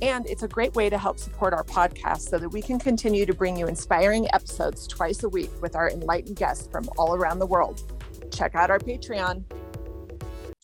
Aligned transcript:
And 0.00 0.26
it's 0.26 0.42
a 0.42 0.48
great 0.48 0.74
way 0.74 0.88
to 0.90 0.98
help 0.98 1.18
support 1.18 1.52
our 1.52 1.64
podcast 1.64 2.28
so 2.28 2.38
that 2.38 2.50
we 2.50 2.62
can 2.62 2.78
continue 2.78 3.26
to 3.26 3.34
bring 3.34 3.56
you 3.56 3.66
inspiring 3.66 4.28
episodes 4.32 4.86
twice 4.86 5.24
a 5.24 5.28
week 5.28 5.50
with 5.60 5.74
our 5.74 5.90
enlightened 5.90 6.36
guests 6.36 6.68
from 6.70 6.88
all 6.96 7.14
around 7.14 7.40
the 7.40 7.46
world. 7.46 7.92
Check 8.32 8.54
out 8.54 8.70
our 8.70 8.78
Patreon. 8.78 9.44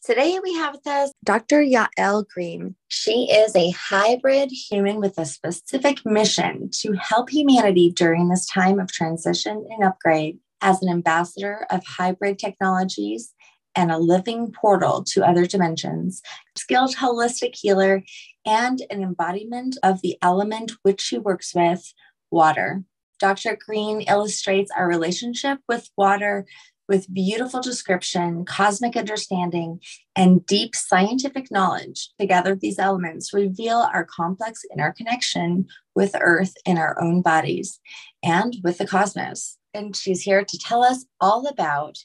Today 0.05 0.39
we 0.43 0.55
have 0.55 0.75
with 0.75 0.87
us 0.87 1.11
Dr. 1.25 1.63
Yael 1.63 2.29
Green. 2.29 2.77
She 2.89 3.31
is 3.33 3.57
a 3.57 3.71
hybrid 3.71 4.51
human 4.51 5.01
with 5.01 5.19
a 5.19 5.25
specific 5.25 6.05
mission 6.05 6.69
to 6.81 6.93
help 6.93 7.31
humanity 7.31 7.91
during 7.91 8.29
this 8.29 8.47
time 8.47 8.79
of 8.79 8.93
transition 8.93 9.67
and 9.71 9.83
upgrade 9.83 10.39
as 10.61 10.83
an 10.83 10.91
ambassador 10.91 11.67
of 11.71 11.83
hybrid 11.87 12.39
technologies 12.39 13.33
and 13.75 13.91
a 13.91 13.99
living 13.99 14.53
portal 14.53 15.03
to 15.05 15.27
other 15.27 15.47
dimensions, 15.47 16.23
skilled 16.55 16.95
holistic 16.95 17.55
healer, 17.55 18.03
and 18.47 18.83
an 18.91 19.03
embodiment 19.03 19.77
of 19.83 20.03
the 20.03 20.17
element 20.23 20.73
which 20.83 21.01
she 21.01 21.19
works 21.19 21.55
with, 21.55 21.93
water. 22.31 22.85
Dr. 23.21 23.57
Green 23.57 24.03
illustrates 24.03 24.71
our 24.77 24.87
relationship 24.87 25.61
with 25.69 25.91
water 25.97 26.47
with 26.89 27.13
beautiful 27.13 27.61
description, 27.61 28.45
cosmic 28.45 28.97
understanding, 28.97 29.81
and 30.15 30.45
deep 30.45 30.75
scientific 30.75 31.51
knowledge. 31.51 32.11
Together, 32.19 32.55
these 32.55 32.79
elements 32.79 33.33
reveal 33.33 33.89
our 33.93 34.05
complex 34.05 34.63
interconnection 34.71 35.67
with 35.95 36.15
Earth 36.21 36.55
in 36.67 36.77
our 36.77 37.01
own 37.01 37.23
bodies 37.23 37.81
and 38.23 38.57
with 38.63 38.79
the 38.79 38.87
cosmos. 38.87 39.57
And 39.73 39.97
she's 39.97 40.23
here 40.23 40.45
to 40.45 40.59
tell 40.59 40.85
us 40.85 41.07
all 41.21 41.47
about 41.47 41.99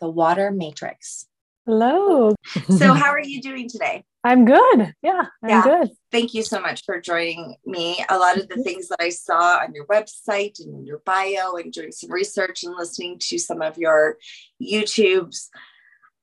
the 0.00 0.10
water 0.10 0.50
matrix. 0.50 1.27
Hello. 1.68 2.34
so, 2.78 2.94
how 2.94 3.10
are 3.10 3.20
you 3.20 3.42
doing 3.42 3.68
today? 3.68 4.02
I'm 4.24 4.46
good. 4.46 4.94
Yeah, 5.02 5.26
I'm 5.42 5.50
yeah. 5.50 5.62
good. 5.62 5.90
Thank 6.10 6.32
you 6.32 6.42
so 6.42 6.62
much 6.62 6.82
for 6.86 6.98
joining 6.98 7.56
me. 7.66 8.02
A 8.08 8.16
lot 8.16 8.38
of 8.38 8.48
the 8.48 8.62
things 8.62 8.88
that 8.88 9.02
I 9.02 9.10
saw 9.10 9.58
on 9.58 9.74
your 9.74 9.84
website 9.84 10.60
and 10.60 10.74
in 10.74 10.86
your 10.86 11.02
bio, 11.04 11.56
and 11.56 11.70
doing 11.70 11.92
some 11.92 12.10
research 12.10 12.64
and 12.64 12.74
listening 12.74 13.18
to 13.24 13.38
some 13.38 13.60
of 13.60 13.76
your 13.76 14.16
YouTubes, 14.62 15.48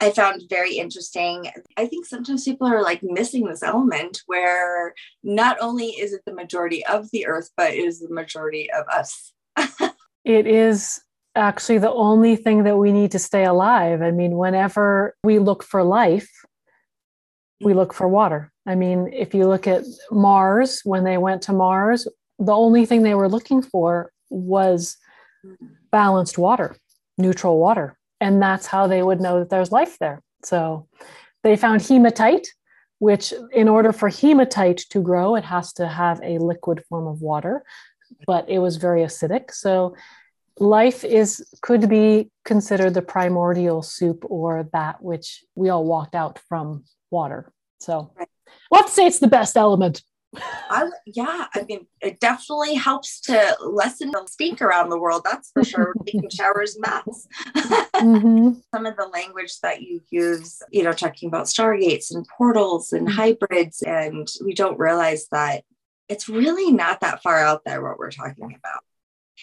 I 0.02 0.10
found 0.10 0.42
very 0.50 0.78
interesting. 0.78 1.52
I 1.78 1.86
think 1.86 2.08
sometimes 2.08 2.44
people 2.44 2.66
are 2.66 2.82
like 2.82 3.02
missing 3.04 3.46
this 3.46 3.62
element 3.62 4.23
where 4.26 4.96
not 5.23 5.58
only 5.62 5.90
is 5.90 6.12
it 6.12 6.22
the 6.26 6.34
majority 6.34 6.84
of 6.88 7.12
the 7.12 7.28
earth, 7.28 7.52
but 7.56 7.76
it 7.76 7.86
is 7.86 8.00
the 8.00 8.10
majority 8.10 8.68
of 8.72 8.88
us. 8.88 9.32
it 10.26 10.48
is 10.48 11.02
actually 11.36 11.78
the 11.78 11.91
only 11.91 12.36
thing 12.36 12.64
that 12.64 12.78
we 12.78 12.91
need 12.91 13.11
to 13.11 13.19
stay 13.19 13.45
alive. 13.45 14.02
I 14.02 14.11
mean, 14.11 14.38
whenever 14.38 15.16
we 15.23 15.39
look 15.39 15.64
for 15.64 15.83
life, 15.83 16.30
we 17.61 17.73
look 17.73 17.94
for 17.94 18.08
water. 18.08 18.52
I 18.66 18.75
mean, 18.75 19.09
if 19.14 19.33
you 19.33 19.47
look 19.47 19.67
at 19.67 19.83
Mars, 20.11 20.81
when 20.83 21.03
they 21.03 21.17
went 21.17 21.42
to 21.44 21.53
Mars, 21.53 22.08
the 22.39 22.53
only 22.53 22.86
thing 22.86 23.03
they 23.03 23.16
were 23.16 23.30
looking 23.30 23.61
for 23.61 24.11
was 24.30 24.97
balanced 25.92 26.38
water, 26.38 26.75
neutral 27.17 27.59
water. 27.59 27.97
And 28.20 28.42
that's 28.42 28.66
how 28.66 28.88
they 28.88 29.03
would 29.03 29.22
know 29.22 29.39
that 29.39 29.49
there's 29.49 29.72
life 29.72 29.97
there. 29.99 30.22
So 30.44 30.88
they 31.43 31.55
found 31.55 31.81
hematite, 31.81 32.48
which, 32.99 33.33
in 33.54 33.67
order 33.67 33.92
for 33.92 34.10
hematite 34.10 34.86
to 34.89 35.02
grow, 35.02 35.36
it 35.36 35.43
has 35.43 35.73
to 35.73 35.87
have 35.87 36.20
a 36.23 36.39
liquid 36.39 36.83
form 36.89 37.08
of 37.08 37.21
water, 37.21 37.64
but 38.26 38.49
it 38.49 38.60
was 38.60 38.77
very 38.77 39.02
acidic. 39.02 39.52
So 39.52 39.95
life 40.60 41.04
is 41.04 41.45
could 41.61 41.89
be 41.89 42.30
considered 42.45 42.93
the 42.93 43.02
primordial 43.02 43.82
soup 43.82 44.23
or 44.30 44.70
that 44.71 45.02
which 45.02 45.43
we 45.55 45.70
all 45.70 45.86
walked 45.86 46.16
out 46.16 46.39
from 46.48 46.83
water 47.11 47.52
so 47.80 48.11
right. 48.17 48.30
let's 48.71 48.93
say 48.93 49.05
it's 49.05 49.20
the 49.20 49.27
best 49.27 49.58
element 49.58 50.02
I, 50.70 50.89
yeah, 51.05 51.45
I 51.54 51.64
mean, 51.64 51.88
it 52.02 52.20
definitely 52.20 52.76
helps 52.76 53.20
to 53.21 53.58
lessen 53.61 54.11
the 54.11 54.26
stink 54.27 54.61
around 54.61 54.89
the 54.89 54.99
world. 54.99 55.21
That's 55.23 55.52
for 55.52 55.64
sure. 55.64 55.93
Taking 56.05 56.30
showers, 56.30 56.77
mess. 56.80 57.27
mm-hmm. 57.55 58.54
Some 58.73 58.86
of 58.86 58.98
the 58.98 59.08
language 59.08 59.60
that 59.61 59.82
you 59.82 60.02
use, 60.10 60.61
you 60.72 60.83
know, 60.83 60.93
talking 60.93 61.27
about 61.27 61.45
stargates 61.45 62.14
and 62.14 62.27
portals 62.27 62.93
and 62.93 63.08
mm-hmm. 63.08 63.16
hybrids, 63.16 63.82
and 63.82 64.27
we 64.43 64.54
don't 64.54 64.80
realize 64.80 65.27
that 65.32 65.64
it's 66.10 66.30
really 66.30 66.72
not 66.72 67.02
that 67.02 67.22
far 67.22 67.39
out 67.39 67.64
there 67.66 67.82
what 67.82 67.98
we're 67.98 68.11
talking 68.11 68.55
about. 68.55 68.83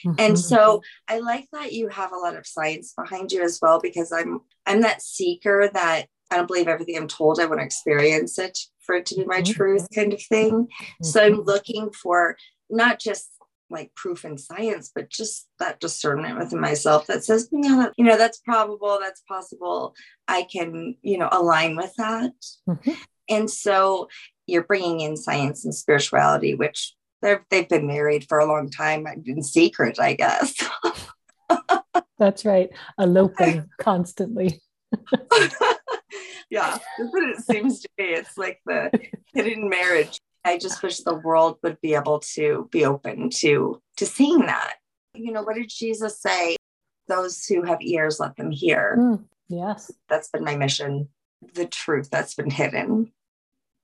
Mm-hmm. 0.06 0.14
And 0.18 0.38
so 0.38 0.82
I 1.08 1.20
like 1.20 1.48
that 1.52 1.72
you 1.72 1.88
have 1.88 2.12
a 2.12 2.16
lot 2.16 2.36
of 2.36 2.46
science 2.46 2.94
behind 2.96 3.32
you 3.32 3.42
as 3.42 3.58
well, 3.60 3.80
because 3.80 4.12
I'm 4.12 4.40
I'm 4.66 4.82
that 4.82 5.02
seeker 5.02 5.70
that 5.72 6.06
I 6.30 6.36
don't 6.36 6.48
believe 6.48 6.68
everything 6.68 6.96
I'm 6.96 7.08
told. 7.08 7.38
I 7.38 7.46
want 7.46 7.60
to 7.60 7.64
experience 7.64 8.38
it 8.38 8.58
for 8.80 8.94
it 8.96 9.06
to 9.06 9.16
be 9.16 9.24
my 9.24 9.42
mm-hmm. 9.42 9.52
truth, 9.52 9.88
kind 9.94 10.12
of 10.12 10.22
thing. 10.22 10.50
Mm-hmm. 10.52 11.04
So 11.04 11.22
I'm 11.22 11.42
looking 11.42 11.90
for 11.90 12.36
not 12.70 12.98
just 12.98 13.28
like 13.70 13.94
proof 13.94 14.24
in 14.24 14.36
science, 14.36 14.90
but 14.94 15.08
just 15.08 15.48
that 15.58 15.80
discernment 15.80 16.38
within 16.38 16.60
myself 16.60 17.06
that 17.06 17.24
says, 17.24 17.48
you 17.50 17.60
know, 17.60 17.82
that, 17.82 17.92
you 17.96 18.04
know, 18.04 18.18
that's 18.18 18.38
probable, 18.38 18.98
that's 19.00 19.22
possible. 19.26 19.94
I 20.28 20.42
can, 20.42 20.96
you 21.00 21.16
know, 21.16 21.28
align 21.32 21.76
with 21.76 21.94
that. 21.96 22.32
Mm-hmm. 22.68 22.92
And 23.30 23.50
so 23.50 24.08
you're 24.46 24.64
bringing 24.64 25.00
in 25.00 25.16
science 25.16 25.64
and 25.64 25.74
spirituality, 25.74 26.54
which 26.54 26.94
they've 27.22 27.68
been 27.68 27.86
married 27.86 28.26
for 28.28 28.38
a 28.38 28.46
long 28.46 28.70
time 28.70 29.06
in 29.26 29.42
secret, 29.42 29.98
I 29.98 30.14
guess. 30.14 30.54
That's 32.18 32.44
right. 32.44 32.70
Eloping 32.98 33.68
constantly. 33.78 34.60
yeah, 36.50 36.78
that's 36.98 37.12
what 37.12 37.24
it 37.24 37.40
seems 37.40 37.80
to 37.80 37.88
be. 37.96 38.04
It's 38.04 38.36
like 38.36 38.60
the 38.66 38.90
hidden 39.34 39.68
marriage. 39.68 40.18
I 40.44 40.58
just 40.58 40.82
wish 40.82 41.00
the 41.00 41.14
world 41.14 41.58
would 41.62 41.80
be 41.80 41.94
able 41.94 42.20
to 42.34 42.68
be 42.70 42.84
open 42.84 43.30
to 43.36 43.80
to 43.96 44.06
seeing 44.06 44.40
that. 44.40 44.74
You 45.14 45.32
know, 45.32 45.42
what 45.42 45.56
did 45.56 45.68
Jesus 45.68 46.20
say? 46.20 46.56
Those 47.08 47.44
who 47.46 47.62
have 47.62 47.78
ears, 47.80 48.20
let 48.20 48.36
them 48.36 48.50
hear. 48.50 48.96
Mm, 48.98 49.24
yes. 49.48 49.90
That's 50.08 50.28
been 50.28 50.44
my 50.44 50.56
mission. 50.56 51.08
The 51.54 51.66
truth 51.66 52.08
that's 52.10 52.34
been 52.34 52.50
hidden. 52.50 53.10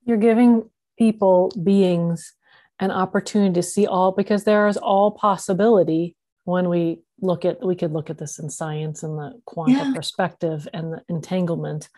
You're 0.04 0.16
giving 0.16 0.71
people, 0.97 1.53
beings, 1.62 2.34
an 2.81 2.91
opportunity 2.91 3.55
to 3.55 3.62
see 3.62 3.87
all 3.87 4.12
because 4.12 4.44
there 4.44 4.69
is 4.69 4.77
all 4.77 5.11
possibility 5.11 6.16
when 6.44 6.69
we 6.69 7.00
look 7.21 7.44
at 7.44 7.65
we 7.65 7.75
could 7.75 7.93
look 7.93 8.11
at 8.11 8.19
this 8.19 8.39
in 8.39 8.49
science 8.49 9.03
and 9.03 9.19
the 9.19 9.33
quantum 9.44 9.77
yeah. 9.77 9.93
perspective 9.94 10.69
and 10.72 10.93
the 10.93 11.03
entanglement 11.09 11.89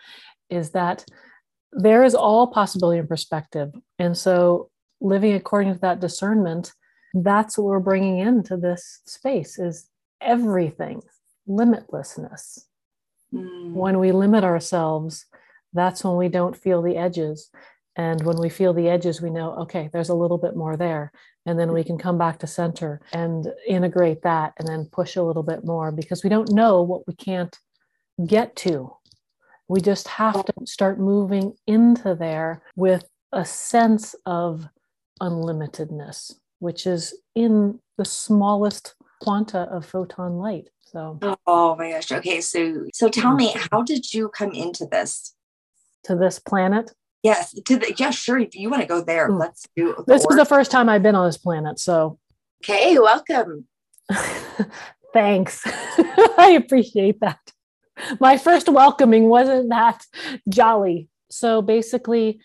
is 0.49 0.71
that 0.71 1.05
there 1.73 2.03
is 2.03 2.15
all 2.15 2.47
possibility 2.47 2.99
and 2.99 3.09
perspective 3.09 3.71
and 3.99 4.17
so 4.17 4.71
living 5.01 5.35
according 5.35 5.73
to 5.73 5.81
that 5.81 6.01
discernment 6.01 6.73
that's 7.15 7.59
what 7.59 7.67
we're 7.67 7.81
bringing 7.81 8.19
into 8.19 8.57
this 8.57 9.03
space 9.07 9.59
is 9.59 9.89
everything 10.21 11.03
limitlessness 11.49 12.61
mm. 13.33 13.73
when 13.73 13.99
we 13.99 14.11
limit 14.11 14.43
ourselves 14.43 15.27
that's 15.73 16.03
when 16.03 16.17
we 16.17 16.29
don't 16.29 16.57
feel 16.57 16.83
the 16.83 16.97
edges 16.97 17.51
and 17.97 18.23
when 18.25 18.39
we 18.39 18.49
feel 18.49 18.73
the 18.73 18.89
edges, 18.89 19.21
we 19.21 19.31
know, 19.31 19.55
okay, 19.57 19.91
there's 19.93 20.09
a 20.09 20.15
little 20.15 20.39
bit 20.39 20.57
more 20.57 20.77
there. 20.77 21.13
And 21.47 21.59
then 21.59 21.73
we 21.73 21.83
can 21.83 21.99
come 21.99 22.19
back 22.19 22.39
to 22.39 22.47
center 22.47 23.01
and 23.13 23.49
integrate 23.67 24.23
that 24.23 24.53
and 24.59 24.69
then 24.69 24.89
push 24.93 25.17
a 25.17 25.23
little 25.23 25.43
bit 25.43 25.65
more 25.65 25.91
because 25.91 26.23
we 26.23 26.31
don't 26.31 26.53
know 26.53 26.83
what 26.83 27.07
we 27.09 27.15
can't 27.15 27.57
get 28.27 28.55
to. 28.57 28.95
We 29.69 29.81
just 29.81 30.09
have 30.09 30.45
to 30.45 30.53
start 30.67 31.01
moving 31.01 31.55
into 31.67 32.15
there 32.15 32.63
with 32.77 33.05
a 33.33 33.45
sense 33.45 34.15
of 34.27 34.67
unlimitedness, 35.21 36.35
which 36.59 36.87
is 36.87 37.15
in 37.35 37.81
the 37.97 38.05
smallest 38.05 38.95
quanta 39.21 39.61
of 39.63 39.87
photon 39.87 40.39
light. 40.39 40.69
So, 40.83 41.19
oh 41.47 41.77
my 41.77 41.93
gosh. 41.93 42.11
Okay. 42.11 42.41
So, 42.41 42.87
so 42.93 43.09
tell 43.09 43.33
mm. 43.33 43.39
me, 43.39 43.55
how 43.71 43.83
did 43.83 44.13
you 44.13 44.29
come 44.29 44.53
into 44.53 44.87
this? 44.87 45.35
To 46.05 46.17
this 46.17 46.39
planet? 46.39 46.91
Yes, 47.23 47.53
to 47.53 47.77
the 47.77 47.95
yeah, 47.99 48.11
sure. 48.11 48.39
If 48.39 48.55
you 48.55 48.71
want 48.71 48.83
to 48.83 48.89
go 48.89 49.03
there, 49.03 49.29
mm. 49.29 49.39
let's 49.39 49.67
do. 49.77 49.95
The 49.99 50.05
this 50.15 50.25
is 50.25 50.37
the 50.37 50.45
first 50.45 50.71
time 50.71 50.89
I've 50.89 51.03
been 51.03 51.15
on 51.15 51.27
this 51.27 51.37
planet, 51.37 51.79
so. 51.79 52.19
Okay, 52.63 52.99
welcome. 52.99 53.67
Thanks. 55.13 55.63
I 55.67 56.57
appreciate 56.59 57.21
that. 57.21 57.39
My 58.21 58.39
first 58.39 58.69
welcoming 58.69 59.29
wasn't 59.29 59.69
that 59.71 60.03
jolly. 60.49 61.09
So 61.31 61.63
basically, 61.63 62.41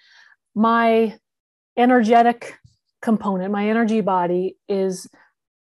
my 0.54 1.18
energetic 1.77 2.57
component, 3.01 3.51
my 3.51 3.69
energy 3.69 4.01
body 4.01 4.57
is 4.68 5.07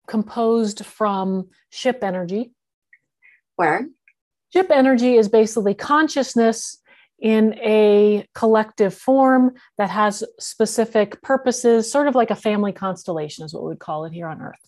composed 0.07 0.85
from 0.85 1.49
ship 1.69 1.99
energy. 2.03 2.51
Where? 3.55 3.87
Ship 4.53 4.69
energy 4.71 5.15
is 5.15 5.27
basically 5.27 5.73
consciousness 5.73 6.77
in 7.25 7.55
a 7.55 8.23
collective 8.35 8.93
form 8.93 9.51
that 9.79 9.89
has 9.89 10.23
specific 10.39 11.19
purposes, 11.23 11.91
sort 11.91 12.07
of 12.07 12.13
like 12.13 12.29
a 12.29 12.35
family 12.35 12.71
constellation, 12.71 13.43
is 13.43 13.51
what 13.51 13.63
we 13.63 13.69
would 13.69 13.79
call 13.79 14.05
it 14.05 14.13
here 14.13 14.27
on 14.27 14.39
Earth. 14.43 14.59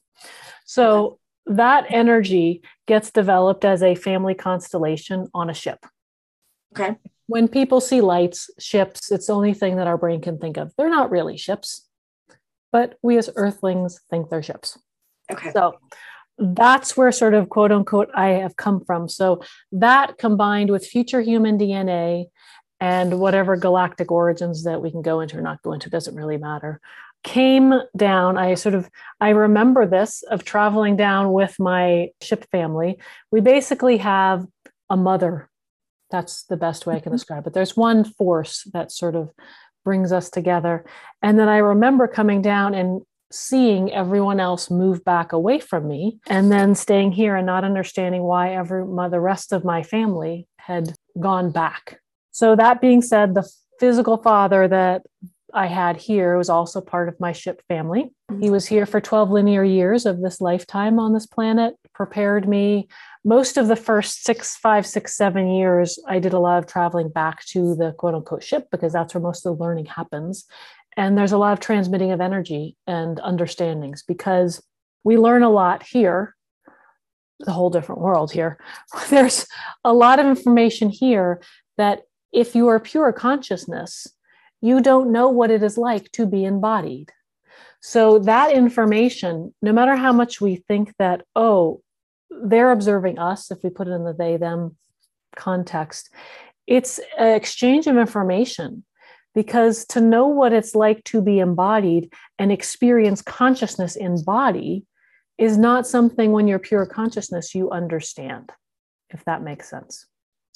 So 0.66 1.20
that 1.46 1.86
energy 1.90 2.64
gets 2.88 3.12
developed 3.12 3.64
as 3.64 3.84
a 3.84 3.94
family 3.94 4.34
constellation 4.34 5.28
on 5.36 5.52
a 5.52 5.54
ship. 5.54 5.86
Okay. 6.76 6.96
When 7.28 7.48
people 7.48 7.80
see 7.80 8.02
lights, 8.02 8.50
ships, 8.58 9.12
it's 9.12 9.28
the 9.28 9.34
only 9.34 9.54
thing 9.54 9.76
that 9.76 9.86
our 9.86 9.98
brain 10.00 10.20
can 10.20 10.40
think 10.40 10.58
of. 10.58 10.74
They're 10.80 10.90
not 10.90 11.12
really 11.12 11.38
ships, 11.38 11.88
but 12.72 12.98
we 13.04 13.20
as 13.20 13.30
earthlings 13.36 14.00
think 14.10 14.32
they're 14.32 14.42
ships. 14.42 14.80
Okay. 15.32 15.52
So 15.52 15.76
that's 16.40 16.98
where 16.98 17.12
sort 17.12 17.36
of 17.36 17.50
quote 17.50 17.72
unquote 17.72 18.10
I 18.16 18.30
have 18.30 18.56
come 18.56 18.84
from. 18.84 19.10
So 19.10 19.44
that 19.72 20.18
combined 20.18 20.72
with 20.72 20.88
future 20.88 21.22
human 21.22 21.60
DNA 21.60 22.26
and 22.80 23.20
whatever 23.20 23.56
galactic 23.56 24.12
origins 24.12 24.64
that 24.64 24.82
we 24.82 24.92
can 24.92 25.02
go 25.02 25.20
into 25.20 25.38
or 25.38 25.42
not 25.42 25.62
go 25.62 25.74
into 25.74 25.90
doesn't 25.90 26.16
really 26.16 26.38
matter. 26.38 26.80
Came 27.24 27.74
down 27.96 28.38
i 28.38 28.54
sort 28.54 28.76
of 28.76 28.90
i 29.20 29.30
remember 29.30 29.86
this 29.86 30.24
of 30.30 30.44
traveling 30.44 30.96
down 30.96 31.34
with 31.34 31.56
my 31.60 32.10
ship 32.22 32.46
family. 32.52 33.00
We 33.32 33.42
basically 33.42 33.98
have 33.98 34.46
a 34.90 34.96
mother. 34.96 35.50
That's 36.12 36.44
the 36.44 36.58
best 36.58 36.86
way 36.86 36.96
i 36.96 37.00
can 37.00 37.10
mm-hmm. 37.10 37.16
describe 37.16 37.48
it. 37.48 37.54
There's 37.54 37.76
one 37.76 38.04
force 38.04 38.64
that 38.74 38.92
sort 38.92 39.16
of 39.16 39.32
brings 39.84 40.12
us 40.12 40.30
together. 40.30 40.86
And 41.22 41.40
then 41.40 41.50
i 41.50 41.58
remember 41.58 42.08
coming 42.08 42.42
down 42.42 42.76
and 42.76 43.02
seeing 43.32 43.92
everyone 43.92 44.40
else 44.40 44.72
move 44.72 45.04
back 45.04 45.34
away 45.34 45.60
from 45.60 45.88
me 45.88 46.20
and 46.28 46.52
then 46.52 46.74
staying 46.74 47.12
here 47.12 47.36
and 47.36 47.46
not 47.46 47.66
understanding 47.66 48.24
why 48.24 48.54
every 48.54 48.82
the 49.10 49.20
rest 49.20 49.52
of 49.52 49.66
my 49.66 49.84
family 49.84 50.48
had 50.58 50.94
gone 51.20 51.52
back 51.52 52.00
so 52.38 52.56
that 52.56 52.82
being 52.82 53.02
said 53.02 53.34
the 53.34 53.50
physical 53.80 54.18
father 54.18 54.68
that 54.68 55.02
I 55.56 55.66
had 55.66 55.98
here 55.98 56.38
was 56.38 56.50
also 56.50 56.82
part 56.82 57.10
of 57.10 57.20
my 57.20 57.32
ship 57.32 57.64
family. 57.68 58.12
He 58.30 58.36
mm-hmm. 58.36 58.52
was 58.52 58.68
here 58.68 58.86
for 58.86 59.02
12 59.02 59.32
linear 59.32 59.64
years 59.64 60.06
of 60.06 60.22
this 60.22 60.40
lifetime 60.40 61.00
on 61.00 61.14
this 61.14 61.26
planet, 61.26 61.74
prepared 61.96 62.48
me. 62.48 62.90
Most 63.26 63.58
of 63.58 63.68
the 63.68 63.76
first 63.76 64.24
six, 64.24 64.56
five, 64.56 64.86
six, 64.86 65.16
seven 65.16 65.50
years, 65.50 65.98
I 66.08 66.20
did 66.20 66.34
a 66.34 66.40
lot 66.40 66.60
of 66.60 66.68
traveling 66.68 67.10
back 67.10 67.44
to 67.46 67.74
the 67.74 67.94
quote 67.94 68.14
unquote 68.14 68.44
ship 68.44 68.68
because 68.70 68.94
that's 68.94 69.16
where 69.16 69.22
most 69.24 69.44
of 69.44 69.58
the 69.58 69.64
learning 69.64 69.88
happens. 69.88 70.46
And 70.96 71.18
there's 71.18 71.32
a 71.32 71.40
lot 71.40 71.54
of 71.54 71.60
transmitting 71.60 72.12
of 72.12 72.22
energy 72.22 72.78
and 72.86 73.20
understandings 73.22 74.04
because 74.04 74.62
we 75.04 75.18
learn 75.18 75.42
a 75.42 75.50
lot 75.50 75.82
here, 75.82 76.36
a 77.48 77.52
whole 77.52 77.72
different 77.72 78.02
world 78.02 78.32
here. 78.32 78.60
There's 79.10 79.48
a 79.84 79.94
lot 79.94 80.20
of 80.20 80.28
information 80.28 80.90
here 80.90 81.42
that 81.78 82.02
if 82.32 82.56
you 82.56 82.68
are 82.68 82.80
pure 82.80 83.12
consciousness, 83.12 84.08
you 84.62 84.82
don't 84.82 85.12
know 85.12 85.30
what 85.30 85.52
it 85.52 85.64
is 85.64 85.78
like 85.78 86.12
to 86.14 86.26
be 86.26 86.44
embodied. 86.46 87.12
So, 87.80 88.20
that 88.20 88.52
information, 88.52 89.54
no 89.62 89.72
matter 89.72 89.96
how 89.96 90.12
much 90.12 90.42
we 90.42 90.56
think 90.56 90.94
that, 90.98 91.24
oh, 91.36 91.82
they're 92.30 92.72
observing 92.72 93.20
us, 93.20 93.52
if 93.52 93.60
we 93.64 93.70
put 93.70 93.88
it 93.88 93.92
in 93.92 94.04
the 94.04 94.14
they 94.14 94.38
them 94.38 94.76
context, 95.36 96.10
it's 96.66 97.00
an 97.18 97.34
exchange 97.36 97.88
of 97.88 97.98
information 97.98 98.84
because 99.34 99.86
to 99.86 100.02
know 100.02 100.28
what 100.28 100.52
it's 100.52 100.74
like 100.74 101.04
to 101.04 101.22
be 101.22 101.40
embodied 101.40 102.12
and 102.40 102.52
experience 102.52 103.22
consciousness 103.22 103.96
in 103.96 104.24
body 104.24 104.84
is 105.38 105.58
not 105.58 105.86
something 105.86 106.32
when 106.32 106.48
you're 106.48 106.58
pure 106.58 106.88
consciousness 106.88 107.54
you 107.54 107.70
understand, 107.70 108.52
if 109.12 109.24
that 109.26 109.44
makes 109.44 109.70
sense. 109.70 110.07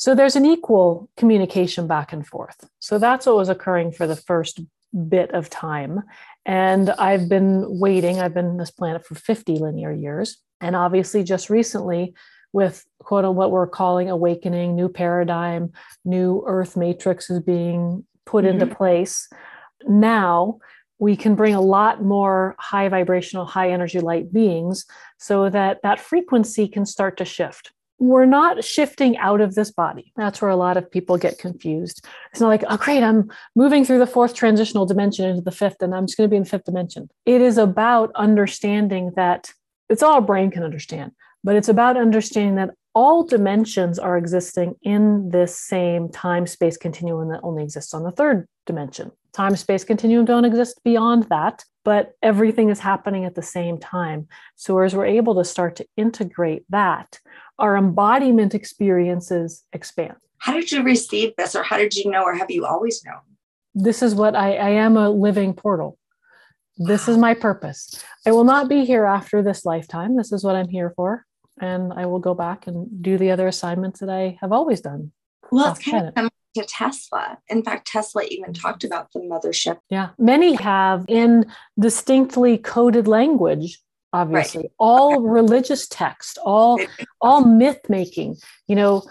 So 0.02 0.16
there's 0.16 0.36
an 0.36 0.48
equal 0.48 1.12
communication 1.16 1.86
back 1.86 2.12
and 2.12 2.26
forth. 2.26 2.68
So 2.80 2.98
that's 2.98 3.28
what 3.28 3.36
was 3.36 3.50
occurring 3.50 3.92
for 3.92 4.08
the 4.08 4.16
first 4.16 4.60
bit 5.08 5.30
of 5.32 5.48
time. 5.48 6.02
And 6.44 6.90
I've 6.90 7.30
been 7.30 7.66
waiting, 7.80 8.20
I've 8.20 8.34
been 8.34 8.48
on 8.48 8.58
this 8.58 8.72
planet 8.72 9.06
for 9.06 9.14
50 9.14 9.60
linear 9.60 9.92
years. 9.92 10.40
And 10.60 10.76
obviously, 10.76 11.24
just 11.24 11.52
recently, 11.52 12.16
with 12.52 12.84
quote 12.98 13.32
what 13.36 13.52
we're 13.52 13.68
calling 13.68 14.10
awakening, 14.10 14.76
new 14.76 14.90
paradigm, 14.90 15.72
new 16.04 16.44
earth 16.48 16.76
matrix 16.76 17.30
is 17.30 17.40
being 17.40 18.04
put 18.26 18.44
mm-hmm. 18.44 18.60
into 18.60 18.76
place. 18.76 19.30
Now 19.88 20.58
we 20.98 21.16
can 21.16 21.36
bring 21.36 21.54
a 21.54 21.62
lot 21.62 22.04
more 22.04 22.56
high 22.58 22.90
vibrational, 22.90 23.46
high 23.46 23.70
energy 23.70 24.00
light 24.00 24.34
beings 24.34 24.84
so 25.20 25.48
that 25.52 25.84
that 25.84 26.00
frequency 26.00 26.68
can 26.68 26.88
start 26.88 27.18
to 27.18 27.26
shift 27.26 27.72
we're 28.02 28.26
not 28.26 28.64
shifting 28.64 29.16
out 29.18 29.42
of 29.42 29.54
this 29.54 29.70
body. 29.70 30.12
That's 30.18 30.42
where 30.42 30.50
a 30.50 30.56
lot 30.56 30.76
of 30.76 30.90
people 30.90 31.20
get 31.20 31.38
confused. 31.38 32.04
It's 32.32 32.42
not 32.42 32.48
like, 32.48 32.64
oh, 32.68 32.76
great, 32.76 33.04
I'm 33.04 33.32
moving 33.56 33.86
through 33.86 34.00
the 34.00 34.08
fourth 34.08 34.34
transitional 34.34 34.88
dimension 34.88 35.30
into 35.30 35.44
the 35.44 35.52
fifth, 35.52 35.84
and 35.84 35.94
I'm 35.94 36.08
just 36.08 36.18
going 36.18 36.28
to 36.28 36.32
be 36.32 36.38
in 36.38 36.44
the 36.44 36.50
fifth 36.50 36.64
dimension. 36.64 37.12
It 37.28 37.42
is 37.42 37.60
about 37.60 38.12
understanding 38.16 39.12
that 39.18 39.52
it's 39.88 40.02
all 40.02 40.20
brain 40.20 40.50
can 40.50 40.64
understand, 40.64 41.12
but 41.44 41.56
it's 41.56 41.70
about 41.70 41.96
understanding 41.96 42.56
that 42.56 42.72
all 42.96 43.24
dimensions 43.24 44.00
are 44.00 44.18
existing 44.18 44.76
in 44.82 45.30
this 45.30 45.58
same 45.58 46.10
time 46.10 46.48
space 46.48 46.78
continuum 46.78 47.30
that 47.30 47.42
only 47.44 47.62
exists 47.64 47.94
on 47.94 48.02
the 48.02 48.12
third 48.12 48.48
dimension. 48.66 49.12
Time 49.32 49.56
space 49.56 49.84
continuum 49.84 50.26
don't 50.26 50.44
exist 50.44 50.82
beyond 50.84 51.24
that, 51.30 51.64
but 51.86 52.14
everything 52.22 52.70
is 52.70 52.80
happening 52.80 53.26
at 53.26 53.36
the 53.36 53.42
same 53.42 53.78
time. 53.78 54.28
So, 54.56 54.80
as 54.80 54.94
we're 54.94 55.06
able 55.06 55.36
to 55.36 55.46
start 55.46 55.78
to 55.78 55.88
integrate 55.96 56.66
that, 56.70 57.20
our 57.62 57.78
embodiment 57.78 58.54
experiences 58.54 59.64
expand. 59.72 60.16
How 60.40 60.54
did 60.54 60.72
you 60.72 60.84
receive 60.84 61.34
this, 61.38 61.56
or 61.56 61.64
how 61.64 61.78
did 61.78 61.96
you 61.96 62.10
know, 62.10 62.24
or 62.24 62.36
have 62.36 62.52
you 62.52 62.66
always 62.66 63.06
known? 63.06 63.22
This 63.74 64.02
is 64.02 64.16
what 64.16 64.36
I, 64.36 64.56
I 64.56 64.70
am 64.72 64.98
a 64.98 65.10
living 65.10 65.54
portal. 65.54 65.98
This 66.78 67.08
is 67.08 67.18
my 67.18 67.34
purpose. 67.36 68.04
I 68.26 68.32
will 68.32 68.44
not 68.44 68.68
be 68.68 68.84
here 68.86 69.06
after 69.06 69.44
this 69.44 69.64
lifetime. 69.66 70.18
This 70.18 70.32
is 70.32 70.44
what 70.44 70.56
I'm 70.56 70.68
here 70.68 70.92
for. 70.96 71.26
And 71.60 71.94
I 71.94 72.08
will 72.08 72.20
go 72.20 72.34
back 72.34 72.66
and 72.66 73.04
do 73.04 73.20
the 73.20 73.30
other 73.30 73.48
assignments 73.48 74.00
that 74.00 74.10
I 74.10 74.38
have 74.42 74.52
always 74.52 74.82
done. 74.82 75.12
Well, 75.52 75.72
it's 75.72 75.86
kind 75.86 76.08
of 76.08 76.14
similar 76.18 76.32
to 76.56 76.66
Tesla. 76.66 77.38
In 77.50 77.64
fact, 77.64 77.88
Tesla 77.88 78.24
even 78.24 78.54
talked 78.54 78.84
about 78.84 79.12
the 79.14 79.20
mothership. 79.20 79.78
Yeah. 79.90 80.10
Many 80.18 80.56
have 80.56 81.06
in 81.08 81.46
distinctly 81.80 82.58
coded 82.58 83.08
language 83.08 83.80
obviously 84.14 84.64
right. 84.64 84.72
all 84.80 85.22
religious 85.40 85.88
text 85.88 86.38
all 86.44 86.80
all 87.22 87.46
myth 87.46 87.80
making 87.90 88.36
you 88.68 88.76
know 88.76 89.04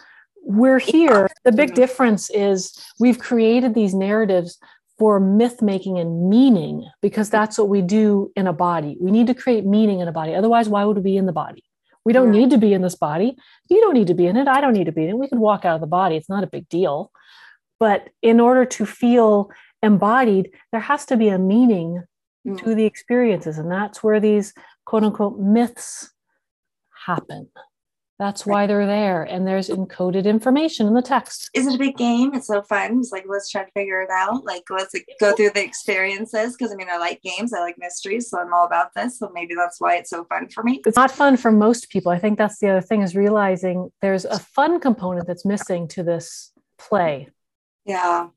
we're 0.42 0.78
here. 0.78 1.28
the 1.44 1.52
big 1.52 1.70
mm-hmm. 1.70 1.76
difference 1.76 2.30
is 2.30 2.84
we've 2.98 3.18
created 3.18 3.74
these 3.74 3.94
narratives 3.94 4.58
for 4.98 5.18
myth 5.18 5.62
making 5.62 5.98
and 5.98 6.28
meaning 6.28 6.86
because 7.00 7.30
that's 7.30 7.58
what 7.58 7.68
we 7.68 7.80
do 7.80 8.30
in 8.36 8.46
a 8.46 8.52
body. 8.52 8.96
We 9.00 9.10
need 9.10 9.26
to 9.28 9.34
create 9.34 9.64
meaning 9.64 10.00
in 10.00 10.08
a 10.08 10.12
body. 10.12 10.34
Otherwise 10.34 10.68
why 10.68 10.84
would 10.84 10.96
we 10.96 11.02
be 11.02 11.16
in 11.16 11.26
the 11.26 11.32
body? 11.32 11.64
We 12.04 12.12
don't 12.12 12.30
need 12.30 12.50
to 12.50 12.58
be 12.58 12.72
in 12.72 12.82
this 12.82 12.96
body. 12.96 13.36
You 13.68 13.80
don't 13.80 13.94
need 13.94 14.06
to 14.08 14.14
be 14.14 14.26
in 14.26 14.36
it. 14.36 14.48
I 14.48 14.60
don't 14.60 14.72
need 14.72 14.84
to 14.84 14.92
be 14.92 15.04
in 15.04 15.10
it. 15.10 15.18
We 15.18 15.28
can 15.28 15.40
walk 15.40 15.64
out 15.64 15.74
of 15.74 15.80
the 15.80 15.86
body. 15.86 16.16
It's 16.16 16.28
not 16.28 16.44
a 16.44 16.48
big 16.48 16.68
deal. 16.68 17.12
But 17.78 18.08
in 18.22 18.40
order 18.40 18.64
to 18.64 18.86
feel 18.86 19.50
embodied 19.82 20.50
there 20.72 20.80
has 20.80 21.06
to 21.06 21.16
be 21.16 21.28
a 21.28 21.38
meaning 21.38 22.02
to 22.58 22.74
the 22.74 22.84
experiences. 22.84 23.58
And 23.58 23.70
that's 23.70 24.02
where 24.02 24.18
these 24.18 24.54
quote 24.90 25.04
unquote 25.04 25.38
myths 25.38 26.10
happen. 27.06 27.48
That's 28.18 28.44
why 28.44 28.66
they're 28.66 28.88
there. 28.88 29.22
And 29.22 29.46
there's 29.46 29.68
encoded 29.68 30.24
information 30.24 30.88
in 30.88 30.94
the 30.94 31.00
text. 31.00 31.48
Is 31.54 31.68
it 31.68 31.76
a 31.76 31.78
big 31.78 31.96
game? 31.96 32.34
It's 32.34 32.48
so 32.48 32.60
fun. 32.62 32.98
It's 32.98 33.12
like, 33.12 33.24
let's 33.28 33.48
try 33.48 33.62
to 33.62 33.70
figure 33.70 34.02
it 34.02 34.10
out. 34.10 34.44
Like, 34.44 34.64
let's 34.68 34.92
go 35.20 35.32
through 35.32 35.50
the 35.50 35.64
experiences. 35.64 36.56
Cause 36.56 36.72
I 36.72 36.74
mean, 36.74 36.88
I 36.90 36.98
like 36.98 37.22
games, 37.22 37.52
I 37.52 37.60
like 37.60 37.76
mysteries. 37.78 38.28
So 38.30 38.40
I'm 38.40 38.52
all 38.52 38.66
about 38.66 38.92
this. 38.96 39.20
So 39.20 39.30
maybe 39.32 39.54
that's 39.54 39.80
why 39.80 39.94
it's 39.94 40.10
so 40.10 40.24
fun 40.24 40.48
for 40.48 40.64
me. 40.64 40.82
It's 40.84 40.96
not 40.96 41.12
fun 41.12 41.36
for 41.36 41.52
most 41.52 41.88
people. 41.90 42.10
I 42.10 42.18
think 42.18 42.36
that's 42.36 42.58
the 42.58 42.70
other 42.70 42.80
thing 42.80 43.02
is 43.02 43.14
realizing 43.14 43.92
there's 44.02 44.24
a 44.24 44.40
fun 44.40 44.80
component 44.80 45.28
that's 45.28 45.46
missing 45.46 45.86
to 45.90 46.02
this 46.02 46.50
play. 46.78 47.28
Yeah 47.86 48.30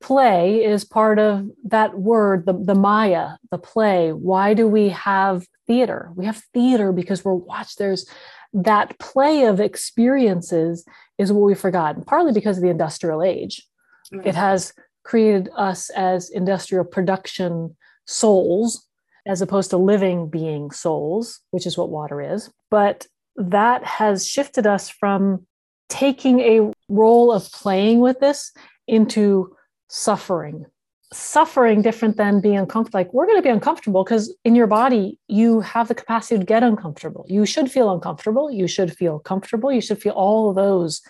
play 0.00 0.64
is 0.64 0.84
part 0.84 1.18
of 1.18 1.48
that 1.64 1.98
word, 1.98 2.46
the, 2.46 2.52
the 2.52 2.74
Maya, 2.74 3.32
the 3.50 3.58
play. 3.58 4.12
Why 4.12 4.54
do 4.54 4.68
we 4.68 4.90
have 4.90 5.46
theater? 5.66 6.10
We 6.14 6.26
have 6.26 6.42
theater 6.54 6.92
because 6.92 7.24
we're 7.24 7.34
watched. 7.34 7.78
There's 7.78 8.08
that 8.52 8.98
play 8.98 9.44
of 9.44 9.60
experiences 9.60 10.84
is 11.18 11.32
what 11.32 11.42
we've 11.46 11.58
forgotten, 11.58 12.04
partly 12.04 12.32
because 12.32 12.56
of 12.56 12.62
the 12.62 12.70
industrial 12.70 13.22
age. 13.22 13.66
Mm-hmm. 14.12 14.28
It 14.28 14.34
has 14.34 14.72
created 15.04 15.50
us 15.56 15.90
as 15.90 16.30
industrial 16.30 16.84
production 16.84 17.76
souls 18.06 18.86
as 19.26 19.42
opposed 19.42 19.70
to 19.70 19.76
living 19.76 20.28
being 20.30 20.70
souls, 20.70 21.40
which 21.50 21.66
is 21.66 21.76
what 21.76 21.90
water 21.90 22.20
is. 22.20 22.50
But 22.70 23.06
that 23.36 23.84
has 23.84 24.26
shifted 24.26 24.66
us 24.66 24.88
from 24.88 25.46
taking 25.88 26.40
a 26.40 26.72
role 26.88 27.30
of 27.30 27.50
playing 27.52 28.00
with 28.00 28.20
this 28.20 28.52
into 28.86 29.54
suffering. 29.88 30.66
Suffering 31.10 31.80
different 31.80 32.18
than 32.18 32.40
being 32.40 32.58
uncomfortable. 32.58 33.00
Like 33.00 33.12
we're 33.14 33.26
going 33.26 33.38
to 33.38 33.42
be 33.42 33.48
uncomfortable 33.48 34.04
because 34.04 34.34
in 34.44 34.54
your 34.54 34.66
body 34.66 35.18
you 35.26 35.60
have 35.60 35.88
the 35.88 35.94
capacity 35.94 36.38
to 36.38 36.44
get 36.44 36.62
uncomfortable. 36.62 37.24
You 37.28 37.46
should 37.46 37.70
feel 37.70 37.90
uncomfortable. 37.90 38.50
You 38.50 38.68
should 38.68 38.94
feel 38.94 39.18
comfortable. 39.18 39.72
You 39.72 39.80
should 39.80 40.00
feel 40.00 40.12
all 40.12 40.50
of 40.50 40.56
those 40.56 41.00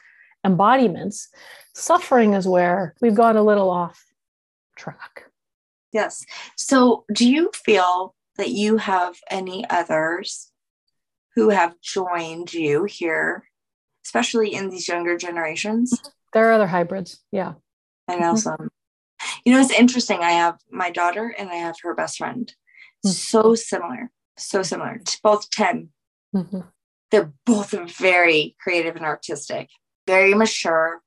embodiments. 0.45 1.29
Suffering 1.75 2.35
is 2.35 2.47
where 2.47 2.95
we've 3.01 3.15
gone 3.15 3.37
a 3.37 3.43
little 3.43 3.71
off 3.71 4.05
track. 4.77 5.25
Yes. 5.93 6.25
So 6.57 7.05
do 7.13 7.29
you 7.29 7.51
feel 7.53 8.15
that 8.37 8.51
you 8.51 8.77
have 8.77 9.17
any 9.29 9.69
others 9.69 10.53
who 11.35 11.51
have 11.51 11.75
joined 11.81 12.55
you 12.55 12.85
here 12.85 13.45
especially 14.05 14.55
in 14.55 14.71
these 14.71 14.89
younger 14.89 15.19
generations? 15.19 15.93
There 16.33 16.49
are 16.49 16.53
other 16.53 16.69
hybrids. 16.69 17.21
Yeah 17.31 17.55
i 18.09 18.17
know 18.17 18.33
mm-hmm. 18.33 18.37
some 18.37 18.71
you 19.45 19.53
know, 19.53 19.61
it's 19.61 19.71
interesting. 19.71 20.21
I 20.21 20.33
have 20.33 20.59
my 20.71 20.91
daughter 20.91 21.35
and 21.39 21.49
I 21.49 21.57
have 21.57 21.77
her 21.83 21.95
best 21.95 22.19
friend. 22.19 22.53
Mm-hmm. 23.05 23.11
So 23.11 23.55
similar, 23.55 24.11
so 24.37 24.63
similar. 24.63 25.01
Both 25.23 25.51
10. 25.51 25.91
Mm-hmm. 26.35 26.61
They're 27.11 27.33
both 27.47 27.71
very 27.71 28.57
creative 28.61 28.97
and 28.97 29.05
artistic, 29.05 29.69
very 30.07 30.35
mature. 30.35 31.01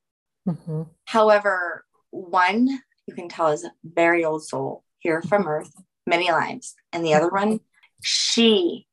Mm-hmm. 0.48 0.84
However, 1.06 1.86
one 2.10 2.68
you 3.08 3.14
can 3.14 3.30
tell 3.30 3.50
is 3.50 3.68
very 3.84 4.26
old 4.26 4.44
soul 4.44 4.84
here 5.00 5.22
from 5.22 5.48
Earth, 5.48 5.72
many 6.08 6.32
lives. 6.32 6.76
And 6.92 7.06
the 7.06 7.14
other 7.14 7.30
one, 7.30 7.60
she 8.04 8.88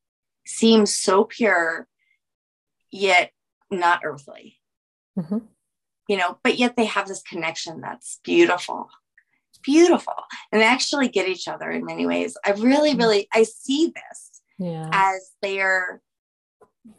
seems 0.46 0.94
so 0.94 1.24
pure, 1.24 1.88
yet 2.90 3.32
not 3.70 4.00
earthly. 4.04 4.58
Mm-hmm. 6.08 6.12
You 6.12 6.18
know, 6.18 6.38
but 6.42 6.58
yet 6.58 6.76
they 6.76 6.86
have 6.86 7.06
this 7.06 7.22
connection 7.22 7.80
that's 7.80 8.20
beautiful 8.24 8.88
beautiful 9.62 10.14
and 10.52 10.60
they 10.60 10.66
actually 10.66 11.08
get 11.08 11.28
each 11.28 11.48
other 11.48 11.70
in 11.70 11.84
many 11.84 12.06
ways 12.06 12.36
i 12.44 12.50
really 12.52 12.94
mm. 12.94 12.98
really 12.98 13.28
i 13.32 13.42
see 13.42 13.92
this 13.94 14.40
yeah. 14.58 14.88
as 14.92 15.30
they're 15.42 16.00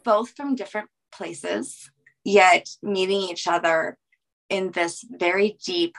both 0.04 0.30
from 0.36 0.54
different 0.54 0.88
places 1.12 1.90
yet 2.24 2.68
meeting 2.82 3.20
each 3.20 3.46
other 3.46 3.96
in 4.48 4.70
this 4.72 5.04
very 5.10 5.56
deep 5.64 5.94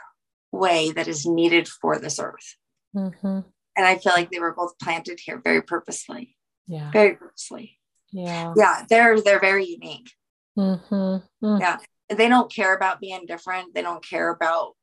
way 0.52 0.92
that 0.92 1.08
is 1.08 1.26
needed 1.26 1.68
for 1.68 1.98
this 1.98 2.20
earth 2.20 2.56
mm-hmm. 2.96 3.40
and 3.78 3.86
i 3.86 3.98
feel 3.98 4.14
like 4.14 4.30
they 4.32 4.40
were 4.40 4.54
both 4.54 4.78
planted 4.80 5.20
here 5.20 5.42
very 5.44 5.62
purposely 5.62 6.36
yeah 6.68 6.92
very 6.92 7.16
purposely 7.16 7.80
yeah 8.12 8.54
yeah 8.56 8.84
they're 8.90 9.20
they're 9.22 9.40
very 9.40 9.66
unique 9.66 10.12
mm-hmm. 10.58 11.46
mm. 11.46 11.60
yeah 11.60 11.78
they 12.18 12.30
don't 12.30 12.52
care 12.52 12.76
about 12.76 13.00
being 13.00 13.26
different 13.26 13.74
they 13.74 13.82
don't 13.82 14.06
care 14.06 14.30
about 14.30 14.76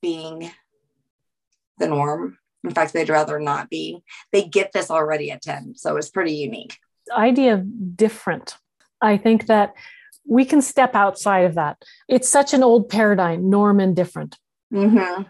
being 0.00 0.50
the 1.78 1.88
norm. 1.88 2.38
In 2.64 2.70
fact, 2.70 2.92
they'd 2.92 3.08
rather 3.08 3.38
not 3.38 3.70
be. 3.70 4.02
They 4.32 4.44
get 4.44 4.72
this 4.72 4.90
already 4.90 5.30
at 5.30 5.42
10. 5.42 5.74
So 5.76 5.96
it's 5.96 6.10
pretty 6.10 6.32
unique. 6.32 6.76
The 7.06 7.16
idea 7.16 7.54
of 7.54 7.96
different. 7.96 8.56
I 9.00 9.16
think 9.16 9.46
that 9.46 9.74
we 10.26 10.44
can 10.44 10.60
step 10.60 10.94
outside 10.94 11.46
of 11.46 11.54
that. 11.54 11.82
It's 12.08 12.28
such 12.28 12.52
an 12.52 12.62
old 12.62 12.88
paradigm, 12.88 13.48
norm 13.48 13.80
and 13.80 13.94
different. 13.96 14.36
Mm-hmm. 14.72 15.22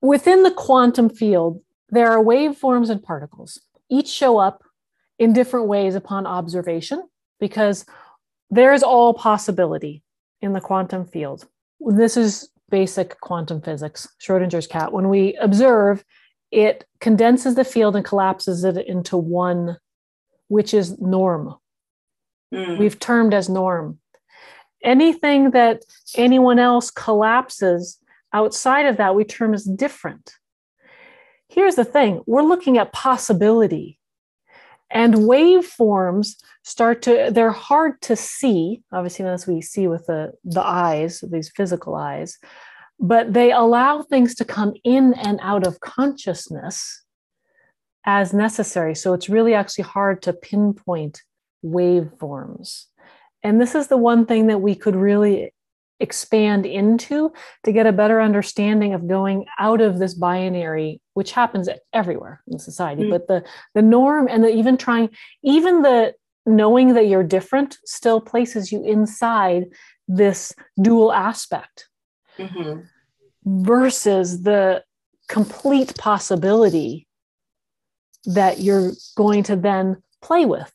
Within 0.00 0.44
the 0.44 0.52
quantum 0.52 1.08
field, 1.08 1.62
there 1.88 2.10
are 2.12 2.22
waveforms 2.22 2.90
and 2.90 3.02
particles. 3.02 3.60
Each 3.90 4.08
show 4.08 4.38
up 4.38 4.62
in 5.18 5.32
different 5.32 5.66
ways 5.66 5.94
upon 5.94 6.26
observation 6.26 7.02
because 7.40 7.84
there 8.50 8.72
is 8.74 8.82
all 8.82 9.14
possibility 9.14 10.02
in 10.40 10.52
the 10.52 10.60
quantum 10.60 11.04
field. 11.04 11.46
This 11.80 12.16
is 12.16 12.50
basic 12.70 13.20
quantum 13.20 13.60
physics, 13.60 14.08
Schrodinger's 14.20 14.66
cat. 14.66 14.92
When 14.92 15.08
we 15.08 15.34
observe, 15.36 16.04
it 16.50 16.84
condenses 17.00 17.54
the 17.54 17.64
field 17.64 17.96
and 17.96 18.04
collapses 18.04 18.64
it 18.64 18.76
into 18.86 19.16
one, 19.16 19.78
which 20.48 20.74
is 20.74 20.98
norm. 21.00 21.54
Mm. 22.54 22.78
We've 22.78 22.98
termed 22.98 23.34
as 23.34 23.48
norm. 23.48 23.98
Anything 24.82 25.50
that 25.50 25.82
anyone 26.14 26.58
else 26.58 26.90
collapses 26.90 27.98
outside 28.32 28.86
of 28.86 28.96
that, 28.98 29.14
we 29.14 29.24
term 29.24 29.54
as 29.54 29.64
different. 29.64 30.32
Here's 31.48 31.74
the 31.76 31.84
thing 31.84 32.22
we're 32.26 32.42
looking 32.42 32.78
at 32.78 32.92
possibility. 32.92 33.97
And 34.90 35.14
waveforms 35.14 36.36
start 36.62 37.02
to, 37.02 37.30
they're 37.30 37.50
hard 37.50 38.00
to 38.02 38.16
see, 38.16 38.82
obviously, 38.92 39.24
unless 39.24 39.46
we 39.46 39.60
see 39.60 39.86
with 39.86 40.06
the, 40.06 40.32
the 40.44 40.62
eyes, 40.62 41.22
these 41.30 41.50
physical 41.54 41.94
eyes, 41.94 42.38
but 42.98 43.32
they 43.32 43.52
allow 43.52 44.02
things 44.02 44.34
to 44.36 44.44
come 44.44 44.74
in 44.84 45.14
and 45.14 45.38
out 45.42 45.66
of 45.66 45.80
consciousness 45.80 47.04
as 48.06 48.32
necessary. 48.32 48.94
So 48.94 49.12
it's 49.12 49.28
really 49.28 49.54
actually 49.54 49.84
hard 49.84 50.22
to 50.22 50.32
pinpoint 50.32 51.22
waveforms. 51.64 52.86
And 53.42 53.60
this 53.60 53.74
is 53.74 53.88
the 53.88 53.96
one 53.96 54.26
thing 54.26 54.46
that 54.46 54.62
we 54.62 54.74
could 54.74 54.96
really 54.96 55.52
expand 56.00 56.64
into 56.64 57.32
to 57.64 57.72
get 57.72 57.86
a 57.86 57.92
better 57.92 58.20
understanding 58.20 58.94
of 58.94 59.08
going 59.08 59.44
out 59.58 59.80
of 59.80 59.98
this 59.98 60.14
binary 60.14 61.00
which 61.14 61.32
happens 61.32 61.68
everywhere 61.92 62.42
in 62.46 62.58
society 62.58 63.02
mm-hmm. 63.02 63.10
but 63.10 63.26
the 63.26 63.44
the 63.74 63.82
norm 63.82 64.28
and 64.28 64.44
the 64.44 64.48
even 64.48 64.76
trying 64.76 65.08
even 65.42 65.82
the 65.82 66.14
knowing 66.46 66.94
that 66.94 67.08
you're 67.08 67.24
different 67.24 67.78
still 67.84 68.20
places 68.20 68.70
you 68.70 68.82
inside 68.84 69.64
this 70.06 70.54
dual 70.80 71.12
aspect 71.12 71.88
mm-hmm. 72.38 72.80
versus 73.44 74.42
the 74.42 74.82
complete 75.28 75.96
possibility 75.98 77.06
that 78.24 78.60
you're 78.60 78.92
going 79.16 79.42
to 79.42 79.56
then 79.56 80.00
play 80.22 80.44
with 80.44 80.72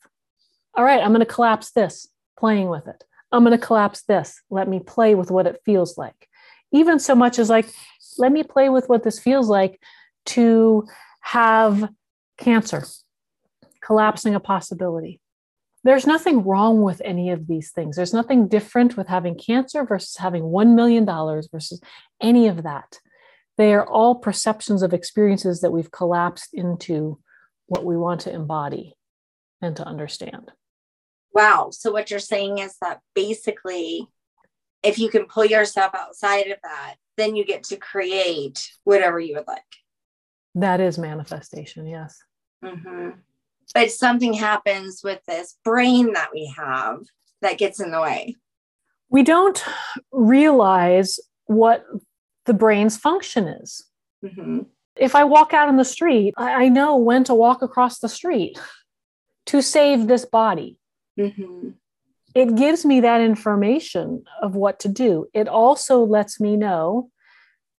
all 0.74 0.84
right 0.84 1.00
i'm 1.00 1.10
going 1.10 1.20
to 1.20 1.26
collapse 1.26 1.70
this 1.72 2.08
playing 2.38 2.68
with 2.68 2.86
it 2.86 3.04
I'm 3.34 3.44
going 3.44 3.58
to 3.58 3.66
collapse 3.66 4.02
this. 4.02 4.40
Let 4.48 4.68
me 4.68 4.80
play 4.80 5.14
with 5.14 5.30
what 5.30 5.46
it 5.46 5.60
feels 5.64 5.98
like. 5.98 6.28
Even 6.72 6.98
so 6.98 7.14
much 7.14 7.38
as 7.38 7.50
like, 7.50 7.68
let 8.16 8.32
me 8.32 8.42
play 8.42 8.68
with 8.68 8.88
what 8.88 9.02
this 9.02 9.18
feels 9.18 9.48
like 9.48 9.80
to 10.26 10.86
have 11.20 11.88
cancer, 12.38 12.84
collapsing 13.80 14.34
a 14.34 14.40
possibility. 14.40 15.20
There's 15.82 16.06
nothing 16.06 16.44
wrong 16.44 16.82
with 16.82 17.02
any 17.04 17.30
of 17.30 17.46
these 17.46 17.72
things. 17.72 17.96
There's 17.96 18.14
nothing 18.14 18.48
different 18.48 18.96
with 18.96 19.08
having 19.08 19.36
cancer 19.36 19.84
versus 19.84 20.16
having 20.16 20.44
$1 20.44 20.74
million 20.74 21.04
versus 21.04 21.80
any 22.20 22.46
of 22.48 22.62
that. 22.62 22.98
They 23.58 23.74
are 23.74 23.86
all 23.86 24.14
perceptions 24.14 24.82
of 24.82 24.94
experiences 24.94 25.60
that 25.60 25.72
we've 25.72 25.90
collapsed 25.90 26.54
into 26.54 27.18
what 27.66 27.84
we 27.84 27.96
want 27.96 28.22
to 28.22 28.32
embody 28.32 28.94
and 29.60 29.76
to 29.76 29.84
understand. 29.84 30.52
Wow. 31.34 31.70
So 31.72 31.90
what 31.90 32.10
you're 32.10 32.20
saying 32.20 32.58
is 32.58 32.76
that 32.80 33.00
basically, 33.14 34.08
if 34.82 34.98
you 34.98 35.08
can 35.08 35.26
pull 35.26 35.44
yourself 35.44 35.94
outside 35.94 36.46
of 36.46 36.58
that, 36.62 36.94
then 37.16 37.36
you 37.36 37.44
get 37.44 37.64
to 37.64 37.76
create 37.76 38.70
whatever 38.84 39.18
you 39.18 39.34
would 39.34 39.46
like. 39.46 39.62
That 40.54 40.80
is 40.80 40.98
manifestation, 40.98 41.86
yes. 41.86 42.16
Mm-hmm. 42.64 43.10
But 43.74 43.90
something 43.90 44.34
happens 44.34 45.00
with 45.02 45.20
this 45.26 45.56
brain 45.64 46.12
that 46.12 46.30
we 46.32 46.52
have 46.56 47.00
that 47.42 47.58
gets 47.58 47.80
in 47.80 47.90
the 47.90 48.00
way. 48.00 48.36
We 49.10 49.22
don't 49.22 49.62
realize 50.12 51.18
what 51.46 51.84
the 52.46 52.54
brain's 52.54 52.96
function 52.96 53.48
is. 53.48 53.84
Mm-hmm. 54.24 54.60
If 54.96 55.14
I 55.14 55.24
walk 55.24 55.52
out 55.52 55.68
in 55.68 55.76
the 55.76 55.84
street, 55.84 56.34
I 56.36 56.68
know 56.68 56.96
when 56.96 57.24
to 57.24 57.34
walk 57.34 57.62
across 57.62 57.98
the 57.98 58.08
street 58.08 58.58
to 59.46 59.60
save 59.60 60.06
this 60.06 60.24
body. 60.24 60.78
Mm-hmm. 61.18 61.70
It 62.34 62.56
gives 62.56 62.84
me 62.84 63.00
that 63.00 63.20
information 63.20 64.24
of 64.42 64.56
what 64.56 64.80
to 64.80 64.88
do. 64.88 65.26
It 65.32 65.46
also 65.46 66.02
lets 66.02 66.40
me 66.40 66.56
know 66.56 67.10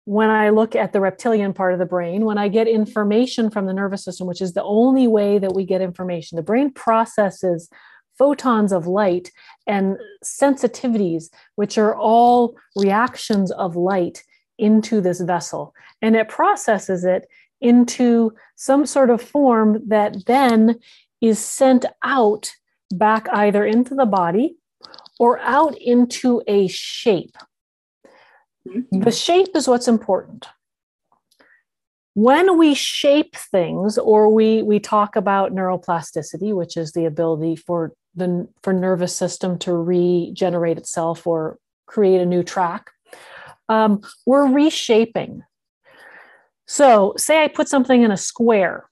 when 0.06 0.30
I 0.30 0.50
look 0.50 0.76
at 0.76 0.94
the 0.94 1.02
reptilian 1.02 1.52
part 1.54 1.74
of 1.74 1.80
the 1.80 1.86
brain, 1.86 2.26
when 2.26 2.38
I 2.38 2.48
get 2.48 2.68
information 2.68 3.50
from 3.50 3.66
the 3.66 3.74
nervous 3.74 4.06
system, 4.06 4.28
which 4.28 4.42
is 4.42 4.54
the 4.54 4.64
only 4.64 5.08
way 5.08 5.40
that 5.40 5.54
we 5.54 5.66
get 5.66 5.82
information, 5.82 6.36
the 6.36 6.44
brain 6.44 6.72
processes 6.72 7.70
photons 8.18 8.72
of 8.72 8.88
light 8.88 9.32
and 9.68 9.98
sensitivities, 10.24 11.30
which 11.56 11.78
are 11.78 11.96
all 11.96 12.56
reactions 12.76 13.52
of 13.52 13.76
light 13.76 14.24
into 14.58 15.02
this 15.02 15.22
vessel. 15.22 15.74
And 16.02 16.16
it 16.16 16.30
processes 16.30 17.04
it 17.04 17.28
into 17.62 18.34
some 18.56 18.86
sort 18.86 19.10
of 19.10 19.22
form 19.22 19.82
that 19.88 20.26
then 20.26 20.80
is 21.22 21.40
sent 21.40 21.86
out 22.04 22.52
back 22.92 23.28
either 23.32 23.66
into 23.66 23.96
the 23.96 24.06
body 24.06 24.58
or 25.20 25.40
out 25.40 25.78
into 25.78 26.42
a 26.48 26.68
shape. 26.68 27.36
Mm-hmm. 28.68 29.02
The 29.02 29.12
shape 29.12 29.56
is 29.56 29.68
what's 29.68 29.88
important. 29.88 30.48
When 32.14 32.58
we 32.58 32.74
shape 32.74 33.36
things, 33.36 33.98
or 33.98 34.34
we, 34.34 34.62
we 34.64 34.80
talk 34.80 35.16
about 35.16 35.54
neuroplasticity, 35.54 36.56
which 36.56 36.78
is 36.78 36.94
the 36.94 37.06
ability 37.06 37.58
for 37.58 37.92
the 38.16 38.48
for 38.64 38.72
nervous 38.72 39.14
system 39.14 39.60
to 39.60 39.74
regenerate 39.74 40.78
itself 40.78 41.28
or 41.28 41.58
create 41.86 42.22
a 42.22 42.26
new 42.26 42.42
track, 42.42 42.90
um, 43.68 44.02
we're 44.26 44.48
reshaping. 44.48 45.44
So, 46.68 47.14
say 47.18 47.44
I 47.44 47.48
put 47.50 47.68
something 47.68 48.04
in 48.04 48.12
a 48.12 48.18
square. 48.18 48.90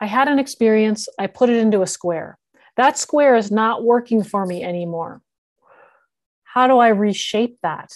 I 0.00 0.06
had 0.06 0.28
an 0.28 0.38
experience, 0.38 1.08
I 1.18 1.28
put 1.28 1.48
it 1.48 1.56
into 1.56 1.82
a 1.82 1.86
square. 1.86 2.38
That 2.76 2.98
square 2.98 3.36
is 3.36 3.50
not 3.50 3.84
working 3.84 4.22
for 4.22 4.44
me 4.46 4.62
anymore. 4.62 5.22
How 6.44 6.66
do 6.66 6.78
I 6.78 6.88
reshape 6.88 7.58
that? 7.62 7.90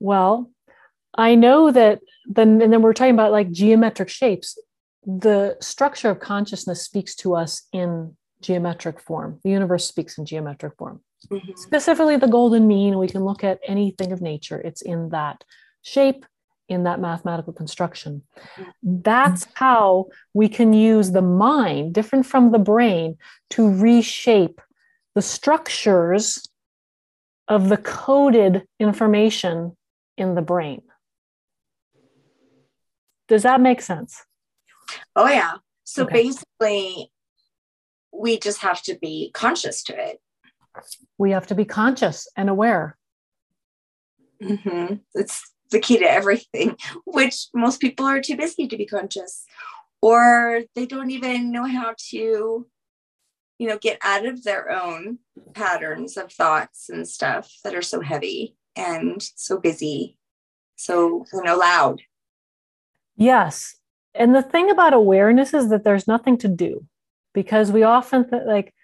Well, 0.00 0.50
I 1.14 1.34
know 1.34 1.70
that 1.70 2.00
then, 2.26 2.62
and 2.62 2.72
then 2.72 2.82
we're 2.82 2.92
talking 2.92 3.14
about 3.14 3.32
like 3.32 3.50
geometric 3.50 4.08
shapes. 4.08 4.58
The 5.04 5.56
structure 5.60 6.10
of 6.10 6.20
consciousness 6.20 6.82
speaks 6.82 7.14
to 7.16 7.34
us 7.34 7.68
in 7.72 8.16
geometric 8.40 9.00
form. 9.00 9.40
The 9.44 9.50
universe 9.50 9.86
speaks 9.86 10.18
in 10.18 10.26
geometric 10.26 10.76
form. 10.76 11.00
Mm-hmm. 11.30 11.52
Specifically, 11.56 12.16
the 12.16 12.28
golden 12.28 12.66
mean, 12.66 12.98
we 12.98 13.08
can 13.08 13.24
look 13.24 13.44
at 13.44 13.60
anything 13.66 14.12
of 14.12 14.20
nature, 14.20 14.60
it's 14.60 14.82
in 14.82 15.10
that 15.10 15.44
shape, 15.82 16.26
in 16.72 16.84
that 16.84 17.00
mathematical 17.00 17.52
construction. 17.52 18.22
That's 18.82 19.46
how 19.54 20.06
we 20.32 20.48
can 20.48 20.72
use 20.72 21.12
the 21.12 21.22
mind, 21.22 21.92
different 21.94 22.26
from 22.26 22.50
the 22.50 22.58
brain, 22.58 23.18
to 23.50 23.70
reshape 23.70 24.60
the 25.14 25.22
structures 25.22 26.48
of 27.46 27.68
the 27.68 27.76
coded 27.76 28.66
information 28.80 29.76
in 30.16 30.34
the 30.34 30.42
brain. 30.42 30.82
Does 33.28 33.42
that 33.42 33.60
make 33.60 33.82
sense? 33.82 34.24
Oh, 35.14 35.28
yeah. 35.28 35.56
So 35.84 36.04
okay. 36.04 36.24
basically, 36.24 37.10
we 38.12 38.38
just 38.38 38.60
have 38.60 38.82
to 38.82 38.98
be 38.98 39.30
conscious 39.34 39.82
to 39.84 40.10
it. 40.10 40.20
We 41.18 41.32
have 41.32 41.46
to 41.48 41.54
be 41.54 41.66
conscious 41.66 42.26
and 42.36 42.48
aware. 42.48 42.96
Mm-hmm. 44.42 44.94
It's 45.14 45.51
the 45.72 45.80
key 45.80 45.98
to 45.98 46.10
everything, 46.10 46.76
which 47.04 47.48
most 47.54 47.80
people 47.80 48.06
are 48.06 48.20
too 48.20 48.36
busy 48.36 48.68
to 48.68 48.76
be 48.76 48.86
conscious, 48.86 49.44
or 50.00 50.62
they 50.74 50.86
don't 50.86 51.10
even 51.10 51.50
know 51.50 51.66
how 51.66 51.94
to, 52.10 52.66
you 53.58 53.68
know, 53.68 53.78
get 53.78 53.98
out 54.02 54.24
of 54.26 54.44
their 54.44 54.70
own 54.70 55.18
patterns 55.54 56.16
of 56.16 56.32
thoughts 56.32 56.88
and 56.88 57.08
stuff 57.08 57.52
that 57.64 57.74
are 57.74 57.82
so 57.82 58.00
heavy 58.00 58.56
and 58.76 59.22
so 59.36 59.58
busy, 59.58 60.16
so, 60.76 61.24
you 61.32 61.42
know, 61.42 61.56
loud. 61.56 62.02
Yes. 63.16 63.76
And 64.14 64.34
the 64.34 64.42
thing 64.42 64.70
about 64.70 64.94
awareness 64.94 65.54
is 65.54 65.70
that 65.70 65.84
there's 65.84 66.08
nothing 66.08 66.36
to 66.38 66.48
do 66.48 66.86
because 67.34 67.72
we 67.72 67.82
often 67.82 68.28
th- 68.28 68.42
like, 68.46 68.74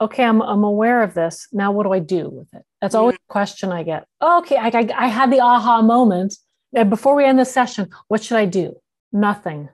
okay, 0.00 0.24
I'm, 0.24 0.40
I'm 0.40 0.64
aware 0.64 1.02
of 1.02 1.14
this. 1.14 1.48
Now, 1.52 1.72
what 1.72 1.84
do 1.84 1.92
I 1.92 1.98
do 1.98 2.28
with 2.28 2.52
it? 2.54 2.62
That's 2.80 2.94
always 2.94 3.16
a 3.16 3.32
question 3.32 3.72
I 3.72 3.82
get. 3.82 4.06
okay, 4.22 4.56
I, 4.56 4.68
I, 4.68 4.88
I 4.96 5.06
had 5.08 5.30
the 5.32 5.40
aha 5.40 5.82
moment. 5.82 6.36
And 6.74 6.90
before 6.90 7.14
we 7.14 7.24
end 7.24 7.38
the 7.38 7.44
session, 7.44 7.88
what 8.08 8.22
should 8.22 8.36
I 8.36 8.44
do? 8.44 8.76
Nothing. 9.12 9.70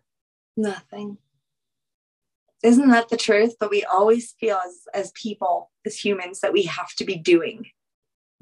Nothing. 0.56 1.18
Isn't 2.62 2.88
that 2.90 3.08
the 3.08 3.16
truth? 3.16 3.56
But 3.58 3.70
we 3.70 3.84
always 3.84 4.34
feel 4.40 4.58
as, 4.64 4.82
as 4.94 5.12
people, 5.12 5.70
as 5.84 5.98
humans, 5.98 6.40
that 6.40 6.52
we 6.52 6.62
have 6.62 6.94
to 6.96 7.04
be 7.04 7.16
doing. 7.16 7.66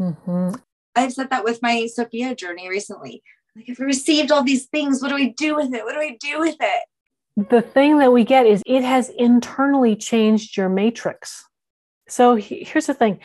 Mm-hmm. 0.01 0.61
I've 0.95 1.12
said 1.12 1.31
that 1.31 1.45
with 1.45 1.62
my 1.62 1.89
Sophia 1.93 2.35
journey 2.35 2.69
recently. 2.69 3.23
Like, 3.57 3.69
if 3.69 3.79
we 3.79 3.87
received 3.87 4.31
all 4.31 4.45
these 4.45 4.67
things, 4.67 5.03
what 5.03 5.09
do 5.09 5.15
we 5.15 5.33
do 5.33 5.57
with 5.57 5.75
it? 5.75 5.85
What 5.85 5.95
do 5.95 5.99
we 5.99 6.17
do 6.19 6.39
with 6.39 6.57
it? 6.61 7.49
The 7.51 7.62
thing 7.62 7.99
that 7.99 8.12
we 8.12 8.25
get 8.25 8.47
is 8.47 8.62
it 8.67 8.85
has 8.85 9.09
internally 9.09 9.97
changed 9.97 10.57
your 10.57 10.69
matrix. 10.69 11.45
So 12.12 12.35
here's 12.35 12.87
the 12.87 12.95
thing 12.95 13.21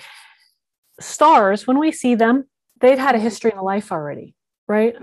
stars, 1.01 1.67
when 1.67 1.77
we 1.77 1.91
see 1.91 2.15
them, 2.15 2.45
they've 2.79 2.97
had 2.97 3.15
a 3.15 3.19
history 3.19 3.51
and 3.51 3.59
a 3.59 3.63
life 3.63 3.91
already, 3.91 4.33
right? 4.65 4.95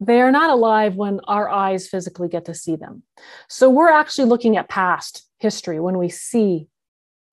They 0.00 0.22
are 0.22 0.32
not 0.32 0.48
alive 0.48 0.96
when 0.96 1.20
our 1.24 1.48
eyes 1.48 1.86
physically 1.86 2.28
get 2.28 2.46
to 2.46 2.54
see 2.54 2.76
them. 2.76 3.02
So 3.48 3.68
we're 3.68 3.90
actually 3.90 4.28
looking 4.28 4.56
at 4.56 4.70
past 4.70 5.26
history 5.38 5.80
when 5.80 5.98
we 5.98 6.08
see 6.08 6.68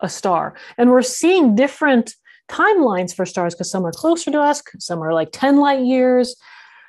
a 0.01 0.09
star. 0.09 0.55
And 0.77 0.91
we're 0.91 1.03
seeing 1.03 1.55
different 1.55 2.15
timelines 2.49 3.15
for 3.15 3.25
stars 3.25 3.53
because 3.55 3.71
some 3.71 3.85
are 3.85 3.93
closer 3.93 4.29
to 4.31 4.41
us, 4.41 4.61
some 4.79 5.01
are 5.01 5.13
like 5.13 5.29
10 5.31 5.57
light 5.57 5.85
years, 5.85 6.35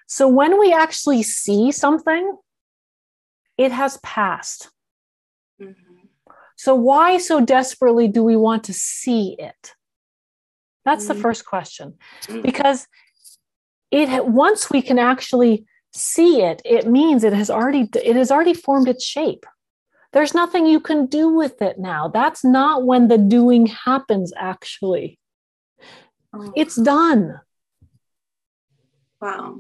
so 0.07 0.29
when 0.29 0.59
we 0.59 0.73
actually 0.73 1.23
see 1.23 1.71
something, 1.71 2.37
it 3.57 3.71
has 3.71 3.97
passed. 3.99 4.71
Mm-hmm. 5.61 5.84
So 6.65 6.75
why 6.75 7.19
so 7.19 7.43
desperately 7.43 8.09
do 8.09 8.25
we 8.25 8.37
want 8.37 8.65
to 8.65 8.73
see 8.73 9.37
it? 9.39 9.75
That's 10.87 11.07
the 11.09 11.15
first 11.15 11.45
question. 11.45 11.93
Mm-hmm. 12.23 12.41
Because 12.41 12.87
it 13.91 14.25
once 14.25 14.71
we 14.71 14.81
can 14.81 14.99
actually 14.99 15.67
see 15.95 16.41
it, 16.41 16.63
it 16.65 16.87
means 16.87 17.23
it 17.23 17.35
has 17.35 17.51
already 17.51 17.91
it 18.03 18.17
has 18.17 18.31
already 18.31 18.55
formed 18.55 18.89
its 18.89 19.05
shape. 19.05 19.45
There's 20.15 20.33
nothing 20.33 20.65
you 20.65 20.81
can 20.81 21.05
do 21.05 21.29
with 21.29 21.61
it 21.61 21.79
now. 21.79 22.09
That's 22.09 22.43
not 22.43 22.87
when 22.87 23.09
the 23.09 23.19
doing 23.19 23.67
happens 23.67 24.33
actually. 24.35 25.19
Oh. 26.33 26.51
It's 26.57 26.77
done. 26.77 27.43
Wow. 29.21 29.59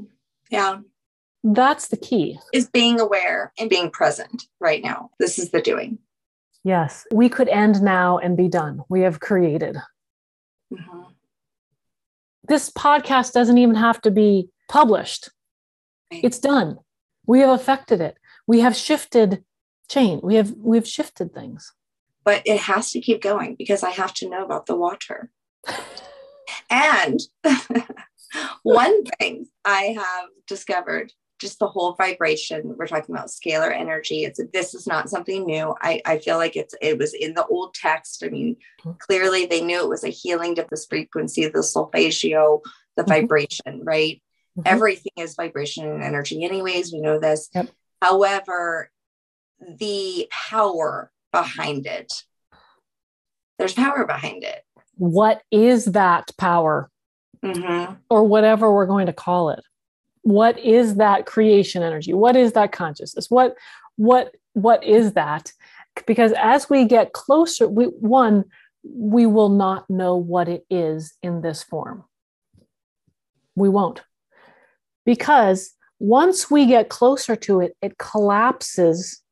Yeah. 0.49 0.79
That's 1.43 1.89
the 1.89 1.99
key. 1.99 2.39
Is 2.55 2.71
being 2.71 2.99
aware 2.99 3.53
and 3.59 3.69
being 3.69 3.91
present 3.91 4.45
right 4.59 4.83
now. 4.83 5.11
This 5.19 5.39
is 5.39 5.51
the 5.51 5.61
doing. 5.61 5.99
Yes. 6.65 7.07
We 7.13 7.29
could 7.29 7.49
end 7.49 7.83
now 7.83 8.19
and 8.19 8.37
be 8.37 8.49
done. 8.49 8.81
We 8.89 9.03
have 9.03 9.21
created. 9.21 9.77
Mm-hmm. 10.73 11.03
This 12.49 12.71
podcast 12.71 13.33
doesn't 13.33 13.59
even 13.59 13.77
have 13.77 14.01
to 14.03 14.11
be 14.11 14.49
published. 14.69 15.31
It's 16.11 16.39
done. 16.39 16.79
We 17.27 17.41
have 17.41 17.51
affected 17.51 18.01
it. 18.01 18.17
We 18.47 18.61
have 18.61 18.77
shifted 18.77 19.45
chain. 19.89 20.21
We 20.23 20.37
have 20.37 20.53
we've 20.53 20.87
shifted 20.87 21.35
things. 21.35 21.73
But 22.25 22.43
it 22.47 22.61
has 22.61 22.91
to 22.93 23.01
keep 23.01 23.23
going 23.23 23.55
because 23.57 23.83
I 23.83 23.91
have 23.91 24.15
to 24.15 24.29
know 24.29 24.45
about 24.45 24.67
the 24.67 24.77
water. 24.77 25.31
and 26.71 27.21
one 28.63 29.05
thing 29.05 29.47
I 29.65 29.97
have 29.99 30.29
discovered 30.47 31.13
just 31.45 31.59
the 31.59 31.69
whole 31.69 31.93
vibration 31.93 32.75
we're 32.79 32.87
talking 32.87 33.15
about 33.15 33.29
scalar 33.29 33.71
energy 33.71 34.25
it's 34.25 34.41
this 34.55 34.73
is 34.73 34.87
not 34.87 35.11
something 35.11 35.45
new 35.45 35.75
i 35.83 36.01
i 36.07 36.17
feel 36.17 36.39
like 36.39 36.57
it's 36.57 36.75
it 36.81 36.97
was 36.97 37.13
in 37.13 37.35
the 37.35 37.45
old 37.49 37.75
text 37.75 38.25
i 38.25 38.29
mean 38.31 38.57
mm-hmm. 38.81 38.93
clearly 38.99 39.45
they 39.45 39.61
knew 39.61 39.79
it 39.79 39.89
was 39.89 40.05
a 40.05 40.09
healing 40.09 40.55
to 40.55 40.67
this 40.71 40.87
frequency 40.87 41.47
the 41.47 41.63
solfeggio 41.63 42.63
the 42.97 43.03
mm-hmm. 43.03 43.11
vibration 43.11 43.83
right 43.83 44.23
mm-hmm. 44.59 44.63
everything 44.65 45.13
is 45.19 45.35
vibration 45.35 45.87
and 45.87 46.03
energy 46.03 46.43
anyways 46.43 46.95
we 46.95 47.01
know 47.03 47.19
this 47.19 47.51
yep. 47.55 47.69
however 48.01 48.91
the 49.79 50.27
power 50.31 51.13
behind 51.31 51.85
it 51.85 52.25
there's 53.59 53.75
power 53.75 54.07
behind 54.07 54.45
it 54.45 54.63
what 54.97 55.43
is 55.51 55.85
that 55.85 56.31
power 56.39 56.89
mm-hmm. 57.45 57.93
or 58.09 58.25
whatever 58.25 58.73
we're 58.73 58.87
going 58.87 59.07
to 59.07 59.13
call 59.13 59.51
it 59.51 59.63
what 60.25 60.59
is 60.59 60.97
that 60.97 61.27
creation 61.27 61.83
energy? 61.83 62.15
What 62.15 62.35
is 62.35 62.53
that 62.53 62.73
consciousness? 62.73 63.31
What 63.31 63.57
what 63.97 64.35
what 64.55 64.83
is 64.83 65.13
that? 65.13 65.53
Because 66.07 66.33
as 66.33 66.69
we 66.69 66.87
get 66.87 67.13
closer 67.13 67.69
we 67.69 67.85
one 67.85 68.45
we 68.83 69.25
will 69.27 69.51
not 69.51 69.89
know 69.89 70.17
what 70.17 70.49
it 70.49 70.67
is 70.69 71.15
in 71.23 71.41
this 71.43 71.63
form. 71.63 72.05
We 73.55 73.69
won't. 73.69 74.03
Because 75.07 75.73
once 76.01 76.51
we 76.51 76.67
get 76.67 76.89
closer 76.89 77.37
to 77.37 77.61
it 77.61 77.77
it 77.83 77.99
collapses 77.99 79.23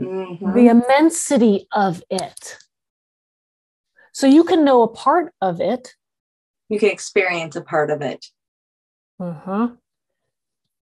mm-hmm. 0.00 0.54
the 0.54 0.68
immensity 0.68 1.68
of 1.72 2.02
it. 2.10 2.56
So 4.12 4.26
you 4.26 4.44
can 4.44 4.64
know 4.64 4.82
a 4.82 4.88
part 4.88 5.34
of 5.42 5.60
it. 5.60 5.94
You 6.70 6.78
can 6.78 6.90
experience 6.90 7.54
a 7.54 7.60
part 7.60 7.90
of 7.90 8.00
it. 8.00 8.26
Uh-huh. 9.20 9.68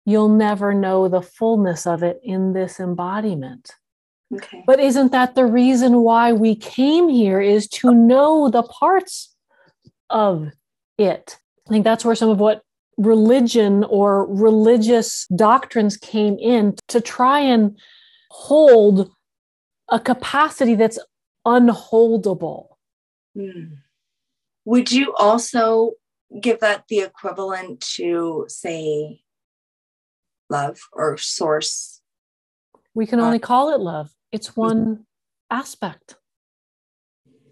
You'll 0.05 0.29
never 0.29 0.75
know 0.75 1.09
the 1.09 1.23
fullness 1.23 1.87
of 1.87 2.03
it 2.03 2.21
in 2.23 2.53
this 2.53 2.81
embodiment. 2.81 3.73
Okay. 4.35 4.65
But 4.67 4.81
isn't 4.81 5.12
that 5.12 5.35
the 5.35 5.47
reason 5.47 6.01
why 6.01 6.33
we 6.33 6.57
came 6.57 7.09
here 7.09 7.41
is 7.41 7.69
to 7.69 7.95
know 7.95 8.49
the 8.49 8.62
parts 8.62 9.35
of 10.11 10.49
it? 10.99 11.38
I 11.69 11.71
think 11.71 11.85
that's 11.85 12.05
where 12.05 12.15
some 12.15 12.31
of 12.31 12.41
what 12.41 12.62
religion 12.97 13.85
or 13.85 14.27
religious 14.27 15.27
doctrines 15.35 15.97
came 15.97 16.38
in 16.38 16.77
to 16.88 17.01
try 17.01 17.41
and 17.41 17.79
hold 18.31 19.11
a 19.88 20.01
capacity 20.01 20.75
that's 20.75 20.99
unholdable. 21.47 22.69
Mm. 23.37 23.79
Would 24.65 24.93
you 24.93 25.15
also 25.15 25.93
give 26.41 26.61
that 26.61 26.85
the 26.88 27.01
equivalent 27.01 27.81
to, 27.97 28.47
say, 28.49 29.21
love 30.53 30.79
or 30.93 31.19
source? 31.19 32.01
We 32.95 33.07
can 33.07 33.19
only 33.19 33.41
call 33.41 33.75
it 33.75 33.81
love. 33.81 34.11
It's 34.31 34.57
one 34.57 34.85
mm-hmm. 34.85 35.03
aspect. 35.51 36.17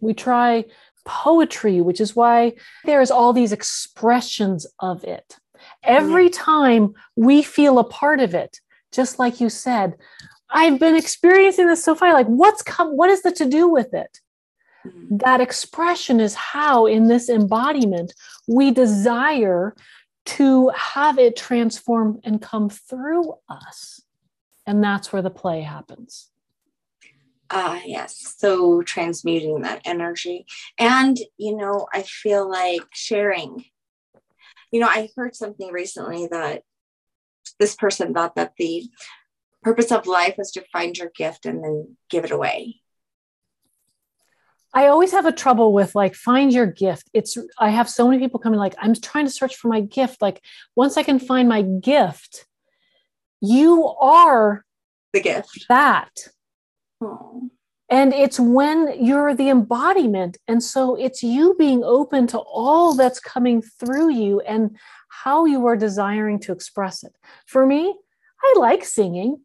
We 0.00 0.14
try 0.14 0.66
poetry, 1.04 1.80
which 1.80 2.00
is 2.00 2.14
why 2.14 2.52
there's 2.84 3.10
all 3.10 3.32
these 3.32 3.52
expressions 3.52 4.66
of 4.78 5.02
it. 5.04 5.36
Every 5.82 6.28
mm-hmm. 6.28 6.42
time 6.42 6.94
we 7.16 7.42
feel 7.42 7.78
a 7.78 7.84
part 7.84 8.20
of 8.20 8.34
it, 8.34 8.60
just 8.92 9.18
like 9.18 9.40
you 9.40 9.48
said, 9.48 9.96
I've 10.50 10.78
been 10.78 10.96
experiencing 10.96 11.68
this 11.68 11.84
so 11.84 11.94
far. 11.94 12.12
Like, 12.12 12.26
what's 12.26 12.62
come? 12.62 12.96
What 12.96 13.10
is 13.10 13.22
the 13.22 13.32
to 13.32 13.46
do 13.46 13.68
with 13.68 13.94
it? 13.94 14.20
Mm-hmm. 14.86 15.18
That 15.18 15.40
expression 15.40 16.20
is 16.20 16.34
how, 16.34 16.86
in 16.86 17.08
this 17.08 17.28
embodiment, 17.28 18.14
we 18.48 18.70
desire 18.70 19.74
to 20.26 20.68
have 20.70 21.18
it 21.18 21.36
transform 21.36 22.20
and 22.24 22.42
come 22.42 22.68
through 22.68 23.34
us. 23.48 24.02
And 24.66 24.82
that's 24.82 25.12
where 25.12 25.22
the 25.22 25.30
play 25.30 25.62
happens. 25.62 26.30
Ah, 27.50 27.78
uh, 27.78 27.80
yes. 27.84 28.34
So 28.38 28.82
transmuting 28.82 29.62
that 29.62 29.82
energy. 29.84 30.46
And, 30.78 31.18
you 31.36 31.56
know, 31.56 31.88
I 31.92 32.02
feel 32.02 32.48
like 32.48 32.82
sharing. 32.92 33.64
You 34.70 34.80
know, 34.80 34.86
I 34.86 35.08
heard 35.16 35.34
something 35.34 35.72
recently 35.72 36.28
that 36.30 36.62
this 37.58 37.74
person 37.74 38.14
thought 38.14 38.36
that 38.36 38.52
the 38.56 38.88
purpose 39.62 39.90
of 39.90 40.06
life 40.06 40.36
was 40.38 40.52
to 40.52 40.64
find 40.72 40.96
your 40.96 41.10
gift 41.16 41.44
and 41.44 41.64
then 41.64 41.96
give 42.08 42.24
it 42.24 42.30
away. 42.30 42.76
I 44.72 44.86
always 44.86 45.12
have 45.12 45.26
a 45.26 45.32
trouble 45.32 45.72
with 45.72 45.94
like 45.94 46.14
find 46.14 46.52
your 46.52 46.66
gift. 46.66 47.10
It's 47.12 47.36
I 47.58 47.70
have 47.70 47.88
so 47.88 48.08
many 48.08 48.20
people 48.20 48.40
coming 48.40 48.58
like 48.58 48.74
I'm 48.78 48.94
trying 48.94 49.26
to 49.26 49.30
search 49.30 49.56
for 49.56 49.68
my 49.68 49.80
gift. 49.80 50.22
Like 50.22 50.42
once 50.76 50.96
I 50.96 51.02
can 51.02 51.18
find 51.18 51.48
my 51.48 51.62
gift, 51.62 52.46
you 53.40 53.86
are 54.00 54.64
the 55.12 55.20
gift. 55.20 55.66
That. 55.68 56.10
Oh. 57.02 57.50
And 57.88 58.12
it's 58.14 58.38
when 58.38 59.04
you're 59.04 59.34
the 59.34 59.48
embodiment. 59.48 60.38
And 60.46 60.62
so 60.62 60.94
it's 60.94 61.24
you 61.24 61.56
being 61.58 61.82
open 61.82 62.28
to 62.28 62.38
all 62.38 62.94
that's 62.94 63.18
coming 63.18 63.62
through 63.62 64.12
you 64.12 64.38
and 64.40 64.76
how 65.08 65.44
you 65.44 65.66
are 65.66 65.76
desiring 65.76 66.38
to 66.40 66.52
express 66.52 67.02
it. 67.02 67.12
For 67.46 67.66
me, 67.66 67.96
I 68.42 68.54
like 68.58 68.84
singing. 68.84 69.40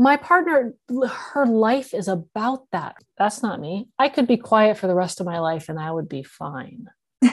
My 0.00 0.16
partner, 0.16 0.72
her 0.88 1.44
life 1.44 1.92
is 1.92 2.08
about 2.08 2.64
that. 2.72 2.96
That's 3.18 3.42
not 3.42 3.60
me. 3.60 3.90
I 3.98 4.08
could 4.08 4.26
be 4.26 4.38
quiet 4.38 4.78
for 4.78 4.86
the 4.86 4.94
rest 4.94 5.20
of 5.20 5.26
my 5.26 5.40
life 5.40 5.68
and 5.68 5.78
I 5.78 5.90
would 5.90 6.08
be 6.08 6.22
fine. 6.22 6.86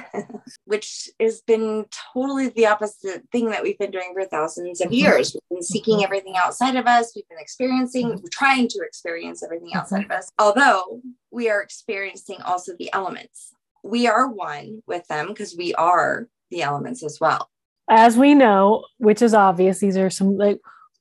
which 0.65 1.09
has 1.17 1.39
been 1.39 1.85
totally 2.13 2.49
the 2.49 2.65
opposite 2.65 3.23
thing 3.31 3.51
that 3.51 3.63
we've 3.63 3.77
been 3.77 3.89
doing 3.89 4.11
for 4.13 4.25
thousands 4.25 4.81
of 4.81 4.87
mm-hmm. 4.87 4.95
years. 4.95 5.33
We've 5.33 5.57
been 5.57 5.63
seeking 5.63 5.95
mm-hmm. 5.95 6.03
everything 6.03 6.35
outside 6.35 6.75
of 6.75 6.87
us. 6.87 7.13
We've 7.15 7.27
been 7.29 7.39
experiencing, 7.39 8.09
mm-hmm. 8.09 8.25
trying 8.33 8.67
to 8.67 8.79
experience 8.85 9.43
everything 9.43 9.73
outside 9.73 10.03
of 10.03 10.11
us, 10.11 10.29
although 10.37 11.01
we 11.31 11.49
are 11.49 11.61
experiencing 11.61 12.41
also 12.41 12.73
the 12.77 12.91
elements. 12.91 13.53
We 13.81 14.07
are 14.07 14.27
one 14.27 14.83
with 14.85 15.07
them 15.07 15.29
because 15.29 15.55
we 15.55 15.73
are 15.75 16.27
the 16.51 16.63
elements 16.63 17.01
as 17.01 17.17
well. 17.21 17.49
As 17.89 18.17
we 18.17 18.35
know, 18.35 18.83
which 18.97 19.21
is 19.21 19.33
obvious, 19.33 19.79
these 19.79 19.95
are 19.95 20.09
some 20.09 20.37
like 20.37 20.59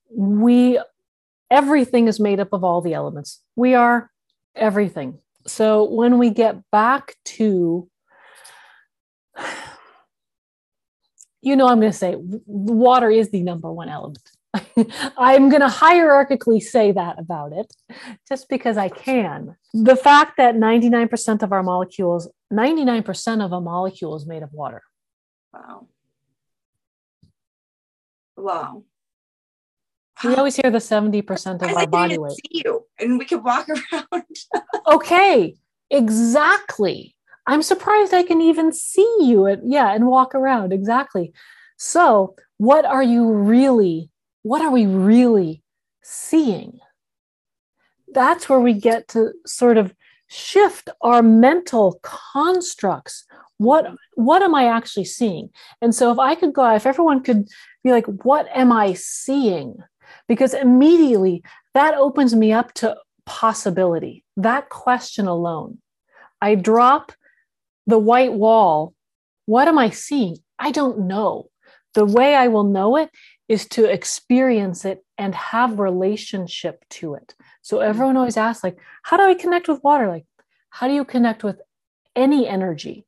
we, 0.09 0.79
everything 1.49 2.07
is 2.07 2.19
made 2.19 2.39
up 2.39 2.53
of 2.53 2.63
all 2.63 2.81
the 2.81 2.93
elements. 2.93 3.41
We 3.55 3.75
are 3.75 4.11
everything. 4.55 5.19
So 5.45 5.83
when 5.83 6.17
we 6.17 6.29
get 6.29 6.57
back 6.71 7.15
to 7.25 7.89
you 11.41 11.55
know, 11.55 11.67
I'm 11.67 11.79
going 11.79 11.91
to 11.91 11.97
say 11.97 12.15
water 12.17 13.09
is 13.09 13.29
the 13.29 13.41
number 13.41 13.71
one 13.71 13.89
element. 13.89 14.29
I'm 15.17 15.49
going 15.49 15.61
to 15.61 15.67
hierarchically 15.67 16.61
say 16.61 16.91
that 16.91 17.19
about 17.19 17.53
it 17.53 17.73
just 18.27 18.49
because 18.49 18.77
I 18.77 18.89
can. 18.89 19.55
The 19.73 19.95
fact 19.95 20.33
that 20.37 20.55
99% 20.55 21.43
of 21.43 21.51
our 21.51 21.63
molecules, 21.63 22.29
99% 22.51 23.45
of 23.45 23.51
a 23.51 23.61
molecule 23.61 24.15
is 24.15 24.25
made 24.25 24.43
of 24.43 24.51
water. 24.51 24.81
Wow. 25.53 25.87
Wow. 28.35 28.83
We 30.23 30.35
always 30.37 30.55
hear 30.55 30.71
the 30.71 30.79
70% 30.79 31.61
of 31.61 31.75
our 31.75 31.87
body 31.87 32.17
weight. 32.17 32.31
See 32.31 32.63
you 32.65 32.85
and 32.99 33.17
we 33.17 33.25
could 33.25 33.43
walk 33.43 33.67
around. 33.93 34.23
okay, 34.87 35.55
exactly. 35.89 37.15
I'm 37.45 37.61
surprised 37.61 38.13
I 38.13 38.23
can 38.23 38.41
even 38.41 38.73
see 38.73 39.17
you 39.21 39.47
at, 39.47 39.59
yeah, 39.63 39.93
and 39.93 40.07
walk 40.07 40.35
around. 40.35 40.73
Exactly. 40.73 41.33
So, 41.77 42.35
what 42.57 42.85
are 42.85 43.03
you 43.03 43.31
really, 43.31 44.09
what 44.41 44.61
are 44.61 44.71
we 44.71 44.85
really 44.85 45.63
seeing? 46.01 46.79
That's 48.13 48.49
where 48.49 48.59
we 48.59 48.73
get 48.73 49.07
to 49.09 49.33
sort 49.45 49.77
of 49.77 49.93
shift 50.27 50.89
our 51.01 51.21
mental 51.21 51.99
constructs. 52.01 53.25
What 53.57 53.87
what 54.15 54.41
am 54.41 54.53
I 54.53 54.65
actually 54.67 55.05
seeing? 55.05 55.49
And 55.81 55.95
so 55.95 56.11
if 56.11 56.19
I 56.19 56.35
could 56.35 56.53
go, 56.53 56.75
if 56.75 56.85
everyone 56.85 57.23
could 57.23 57.47
be 57.83 57.91
like, 57.91 58.05
what 58.23 58.47
am 58.53 58.71
I 58.71 58.93
seeing? 58.93 59.77
Because 60.27 60.53
immediately 60.53 61.43
that 61.73 61.95
opens 61.95 62.35
me 62.35 62.51
up 62.51 62.73
to 62.75 62.97
possibility. 63.25 64.23
That 64.35 64.69
question 64.69 65.27
alone. 65.27 65.79
I 66.41 66.55
drop 66.55 67.11
the 67.85 67.97
white 67.97 68.33
wall, 68.33 68.93
what 69.45 69.67
am 69.67 69.77
I 69.77 69.89
seeing? 69.89 70.37
I 70.59 70.71
don't 70.71 71.07
know. 71.07 71.49
The 71.93 72.05
way 72.05 72.35
I 72.35 72.49
will 72.49 72.65
know 72.65 72.97
it 72.97 73.09
is 73.47 73.65
to 73.69 73.85
experience 73.85 74.85
it 74.85 75.03
and 75.17 75.33
have 75.33 75.79
relationship 75.79 76.83
to 76.89 77.15
it. 77.15 77.33
So 77.61 77.79
everyone 77.79 78.17
always 78.17 78.37
asks, 78.37 78.63
like, 78.63 78.77
how 79.03 79.17
do 79.17 79.23
I 79.23 79.33
connect 79.33 79.67
with 79.67 79.83
water? 79.83 80.07
Like, 80.07 80.25
how 80.69 80.87
do 80.87 80.93
you 80.93 81.05
connect 81.05 81.43
with 81.43 81.61
any 82.15 82.47
energy? 82.47 83.05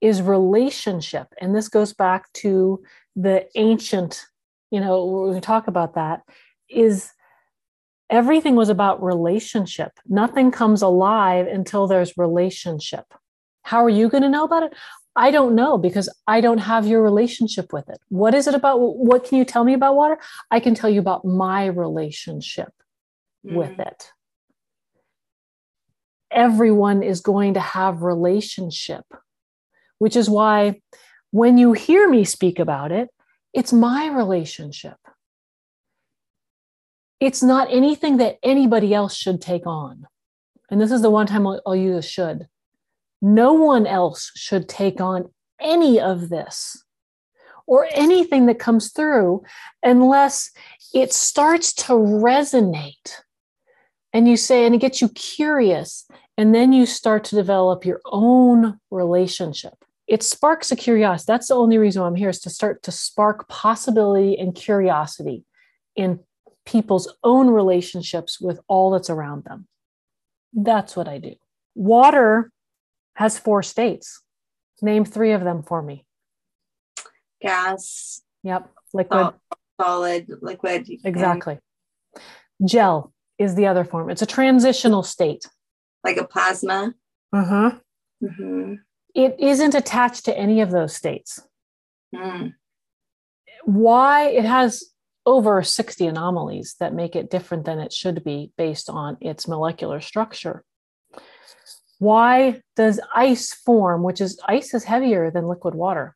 Is 0.00 0.22
relationship. 0.22 1.26
And 1.40 1.54
this 1.54 1.68
goes 1.68 1.92
back 1.92 2.32
to 2.34 2.82
the 3.16 3.46
ancient, 3.56 4.24
you 4.70 4.80
know, 4.80 5.30
we 5.32 5.40
talk 5.40 5.68
about 5.68 5.94
that, 5.94 6.22
is 6.68 7.10
everything 8.10 8.56
was 8.56 8.68
about 8.68 9.02
relationship. 9.02 9.92
Nothing 10.06 10.50
comes 10.50 10.82
alive 10.82 11.46
until 11.46 11.86
there's 11.86 12.16
relationship. 12.16 13.04
How 13.62 13.84
are 13.84 13.90
you 13.90 14.08
going 14.08 14.22
to 14.22 14.28
know 14.28 14.44
about 14.44 14.62
it? 14.62 14.74
I 15.16 15.30
don't 15.30 15.54
know 15.54 15.78
because 15.78 16.08
I 16.26 16.40
don't 16.40 16.58
have 16.58 16.86
your 16.86 17.02
relationship 17.02 17.72
with 17.72 17.88
it. 17.88 17.98
What 18.08 18.34
is 18.34 18.46
it 18.46 18.54
about? 18.54 18.76
What 18.78 19.24
can 19.24 19.36
you 19.36 19.44
tell 19.44 19.64
me 19.64 19.74
about 19.74 19.96
water? 19.96 20.18
I 20.50 20.60
can 20.60 20.74
tell 20.74 20.88
you 20.88 21.00
about 21.00 21.24
my 21.24 21.66
relationship 21.66 22.72
mm. 23.44 23.54
with 23.54 23.78
it. 23.80 24.12
Everyone 26.30 27.02
is 27.02 27.20
going 27.20 27.54
to 27.54 27.60
have 27.60 28.02
relationship, 28.02 29.04
which 29.98 30.14
is 30.14 30.30
why 30.30 30.80
when 31.30 31.58
you 31.58 31.72
hear 31.72 32.08
me 32.08 32.24
speak 32.24 32.58
about 32.58 32.92
it, 32.92 33.08
it's 33.52 33.72
my 33.72 34.08
relationship. 34.08 34.96
It's 37.20 37.42
not 37.42 37.68
anything 37.70 38.18
that 38.18 38.38
anybody 38.42 38.94
else 38.94 39.16
should 39.16 39.40
take 39.40 39.66
on. 39.66 40.06
And 40.70 40.80
this 40.80 40.92
is 40.92 41.02
the 41.02 41.10
one 41.10 41.26
time 41.26 41.46
I'll, 41.46 41.60
I'll 41.66 41.76
use 41.76 41.96
a 41.96 42.02
should 42.02 42.48
no 43.20 43.52
one 43.52 43.86
else 43.86 44.30
should 44.34 44.68
take 44.68 45.00
on 45.00 45.30
any 45.60 46.00
of 46.00 46.28
this 46.28 46.84
or 47.66 47.88
anything 47.90 48.46
that 48.46 48.58
comes 48.58 48.92
through 48.92 49.42
unless 49.82 50.50
it 50.94 51.12
starts 51.12 51.72
to 51.72 51.92
resonate. 51.92 53.12
And 54.12 54.28
you 54.28 54.36
say, 54.36 54.64
and 54.64 54.74
it 54.74 54.78
gets 54.78 55.02
you 55.02 55.08
curious. 55.10 56.06
And 56.38 56.54
then 56.54 56.72
you 56.72 56.86
start 56.86 57.24
to 57.24 57.36
develop 57.36 57.84
your 57.84 58.00
own 58.06 58.78
relationship. 58.90 59.74
It 60.08 60.22
sparks 60.22 60.72
a 60.72 60.76
curiosity. 60.76 61.30
That's 61.30 61.48
the 61.48 61.54
only 61.54 61.76
reason 61.76 62.02
I'm 62.02 62.14
here 62.14 62.30
is 62.30 62.40
to 62.40 62.50
start 62.50 62.82
to 62.84 62.90
spark 62.90 63.46
possibility 63.48 64.38
and 64.38 64.54
curiosity 64.54 65.44
in 65.94 66.20
people's 66.64 67.14
own 67.22 67.48
relationships 67.50 68.40
with 68.40 68.58
all 68.68 68.90
that's 68.90 69.10
around 69.10 69.44
them. 69.44 69.68
That's 70.54 70.96
what 70.96 71.08
I 71.08 71.18
do. 71.18 71.34
Water 71.74 72.50
has 73.14 73.38
four 73.38 73.62
states. 73.62 74.22
Name 74.80 75.04
three 75.04 75.32
of 75.32 75.44
them 75.44 75.62
for 75.62 75.82
me. 75.82 76.06
Gas. 77.42 78.22
Yep. 78.44 78.70
Liquid. 78.94 79.34
Solid, 79.80 80.28
liquid. 80.40 80.88
Exactly. 81.04 81.58
Gel 82.66 83.12
is 83.38 83.54
the 83.54 83.66
other 83.66 83.84
form. 83.84 84.10
It's 84.10 84.22
a 84.22 84.26
transitional 84.26 85.02
state. 85.02 85.44
Like 86.02 86.16
a 86.16 86.26
plasma. 86.26 86.94
Uh-huh. 87.32 87.72
Mm-hmm. 88.22 88.74
It 89.18 89.34
isn't 89.40 89.74
attached 89.74 90.26
to 90.26 90.38
any 90.38 90.60
of 90.60 90.70
those 90.70 90.94
states. 90.94 91.40
Mm. 92.14 92.54
Why 93.64 94.28
it 94.28 94.44
has 94.44 94.84
over 95.26 95.60
60 95.60 96.06
anomalies 96.06 96.76
that 96.78 96.94
make 96.94 97.16
it 97.16 97.28
different 97.28 97.64
than 97.64 97.80
it 97.80 97.92
should 97.92 98.22
be 98.22 98.52
based 98.56 98.88
on 98.88 99.16
its 99.20 99.48
molecular 99.48 100.00
structure. 100.00 100.64
Why 101.98 102.62
does 102.76 103.00
ice 103.12 103.52
form, 103.52 104.04
which 104.04 104.20
is 104.20 104.40
ice 104.46 104.72
is 104.72 104.84
heavier 104.84 105.32
than 105.32 105.48
liquid 105.48 105.74
water? 105.74 106.14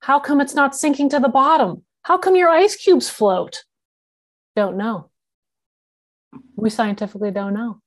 How 0.00 0.18
come 0.18 0.40
it's 0.40 0.54
not 0.54 0.74
sinking 0.74 1.10
to 1.10 1.20
the 1.20 1.28
bottom? 1.28 1.84
How 2.00 2.16
come 2.16 2.34
your 2.34 2.48
ice 2.48 2.76
cubes 2.76 3.10
float? 3.10 3.64
Don't 4.56 4.78
know. 4.78 5.10
We 6.56 6.70
scientifically 6.70 7.30
don't 7.30 7.52
know. 7.52 7.82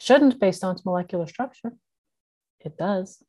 Shouldn't 0.00 0.40
based 0.40 0.64
on 0.64 0.74
its 0.74 0.84
molecular 0.84 1.28
structure. 1.28 1.74
It 2.58 2.76
does. 2.76 3.22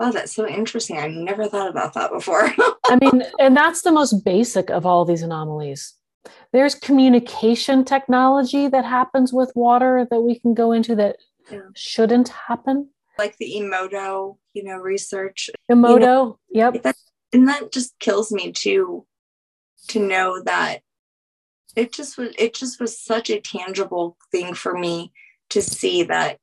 Wow, 0.00 0.10
that's 0.10 0.34
so 0.34 0.46
interesting. 0.46 0.98
I 0.98 1.06
never 1.06 1.46
thought 1.46 1.70
about 1.70 1.94
that 1.94 2.10
before. 2.10 2.52
I 2.86 2.98
mean, 3.00 3.22
and 3.38 3.56
that's 3.56 3.82
the 3.82 3.92
most 3.92 4.24
basic 4.24 4.70
of 4.70 4.84
all 4.84 5.04
these 5.04 5.22
anomalies. 5.22 5.94
There's 6.52 6.74
communication 6.74 7.84
technology 7.84 8.68
that 8.68 8.84
happens 8.84 9.32
with 9.32 9.52
water 9.54 10.06
that 10.10 10.20
we 10.20 10.38
can 10.38 10.54
go 10.54 10.72
into 10.72 10.96
that 10.96 11.16
yeah. 11.50 11.60
shouldn't 11.76 12.28
happen. 12.28 12.90
Like 13.18 13.36
the 13.38 13.54
Emoto, 13.56 14.38
you 14.52 14.64
know, 14.64 14.78
research. 14.78 15.50
Emoto, 15.70 15.92
you 15.92 16.00
know, 16.00 16.38
yep. 16.50 16.82
That, 16.82 16.96
and 17.32 17.46
that 17.48 17.70
just 17.70 17.98
kills 18.00 18.32
me 18.32 18.52
too, 18.52 19.06
to 19.88 20.00
know 20.00 20.42
that 20.44 20.80
it 21.76 21.92
just 21.92 22.16
was 22.18 22.30
it 22.38 22.54
just 22.54 22.80
was 22.80 22.98
such 22.98 23.30
a 23.30 23.40
tangible 23.40 24.16
thing 24.30 24.54
for 24.54 24.76
me 24.76 25.12
to 25.50 25.60
see 25.60 26.04
that 26.04 26.38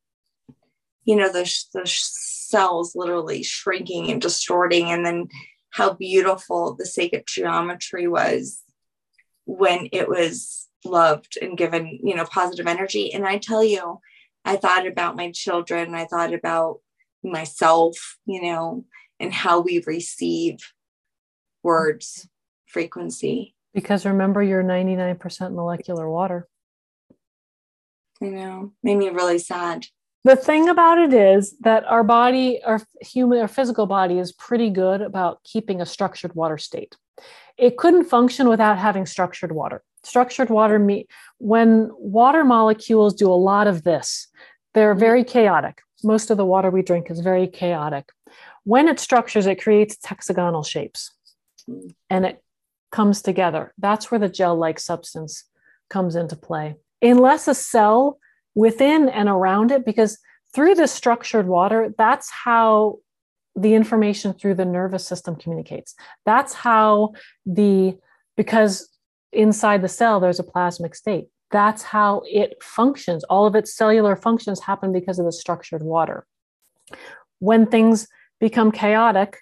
you 1.05 1.15
know 1.15 1.31
the, 1.31 1.43
the 1.73 1.81
cells 1.85 2.95
literally 2.95 3.43
shrinking 3.43 4.11
and 4.11 4.21
distorting 4.21 4.91
and 4.91 5.05
then 5.05 5.27
how 5.71 5.93
beautiful 5.93 6.75
the 6.75 6.85
sacred 6.85 7.23
geometry 7.27 8.07
was 8.07 8.61
when 9.45 9.87
it 9.91 10.07
was 10.07 10.67
loved 10.83 11.37
and 11.41 11.57
given 11.57 11.99
you 12.03 12.15
know 12.15 12.25
positive 12.25 12.67
energy. 12.67 13.13
And 13.13 13.25
i 13.25 13.37
tell 13.37 13.63
you 13.63 13.99
i 14.43 14.55
thought 14.55 14.87
about 14.87 15.15
my 15.15 15.31
children 15.31 15.93
i 15.93 16.05
thought 16.05 16.33
about 16.33 16.79
myself 17.23 18.17
you 18.25 18.41
know 18.41 18.85
and 19.19 19.31
how 19.31 19.59
we 19.59 19.83
receive 19.85 20.57
words 21.63 22.27
frequency. 22.65 23.55
Because 23.73 24.05
remember 24.05 24.41
you're 24.41 24.63
99% 24.63 25.53
molecular 25.53 26.09
water. 26.09 26.47
You 28.19 28.31
know. 28.31 28.73
Made 28.83 28.97
me 28.97 29.09
really 29.09 29.39
sad 29.39 29.85
the 30.23 30.35
thing 30.35 30.69
about 30.69 30.97
it 30.99 31.13
is 31.13 31.55
that 31.59 31.83
our 31.85 32.03
body 32.03 32.61
our 32.63 32.81
human 33.01 33.39
our 33.39 33.47
physical 33.47 33.85
body 33.85 34.19
is 34.19 34.31
pretty 34.31 34.69
good 34.69 35.01
about 35.01 35.43
keeping 35.43 35.81
a 35.81 35.85
structured 35.85 36.35
water 36.35 36.57
state. 36.57 36.95
It 37.57 37.77
couldn't 37.77 38.05
function 38.05 38.49
without 38.49 38.77
having 38.77 39.05
structured 39.05 39.51
water. 39.51 39.83
Structured 40.03 40.49
water 40.49 40.79
me 40.79 41.07
when 41.37 41.89
water 41.97 42.43
molecules 42.43 43.13
do 43.13 43.31
a 43.31 43.33
lot 43.35 43.67
of 43.67 43.83
this 43.83 44.27
they're 44.73 44.93
mm-hmm. 44.93 44.99
very 44.99 45.23
chaotic. 45.23 45.81
Most 46.03 46.31
of 46.31 46.37
the 46.37 46.45
water 46.45 46.69
we 46.69 46.81
drink 46.81 47.11
is 47.11 47.19
very 47.19 47.47
chaotic. 47.47 48.09
When 48.63 48.87
it 48.87 48.99
structures 48.99 49.47
it 49.47 49.61
creates 49.61 49.97
hexagonal 50.03 50.63
shapes. 50.63 51.11
And 52.09 52.25
it 52.25 52.43
comes 52.91 53.21
together. 53.21 53.73
That's 53.77 54.09
where 54.09 54.19
the 54.19 54.29
gel 54.29 54.55
like 54.55 54.79
substance 54.79 55.45
comes 55.89 56.15
into 56.15 56.35
play. 56.35 56.75
Unless 57.01 57.47
a 57.47 57.55
cell 57.55 58.19
within 58.55 59.09
and 59.09 59.29
around 59.29 59.71
it 59.71 59.85
because 59.85 60.17
through 60.53 60.75
this 60.75 60.91
structured 60.91 61.47
water 61.47 61.93
that's 61.97 62.29
how 62.29 62.97
the 63.55 63.73
information 63.73 64.33
through 64.33 64.55
the 64.55 64.65
nervous 64.65 65.05
system 65.05 65.35
communicates. 65.35 65.93
That's 66.25 66.53
how 66.53 67.13
the 67.45 67.97
because 68.37 68.89
inside 69.31 69.81
the 69.81 69.89
cell 69.89 70.19
there's 70.19 70.39
a 70.39 70.43
plasmic 70.43 70.95
state. 70.95 71.25
That's 71.51 71.83
how 71.83 72.23
it 72.25 72.63
functions. 72.63 73.23
All 73.25 73.45
of 73.45 73.55
its 73.55 73.75
cellular 73.75 74.15
functions 74.15 74.61
happen 74.61 74.93
because 74.93 75.19
of 75.19 75.25
the 75.25 75.33
structured 75.33 75.83
water. 75.83 76.25
When 77.39 77.65
things 77.65 78.07
become 78.39 78.71
chaotic 78.71 79.39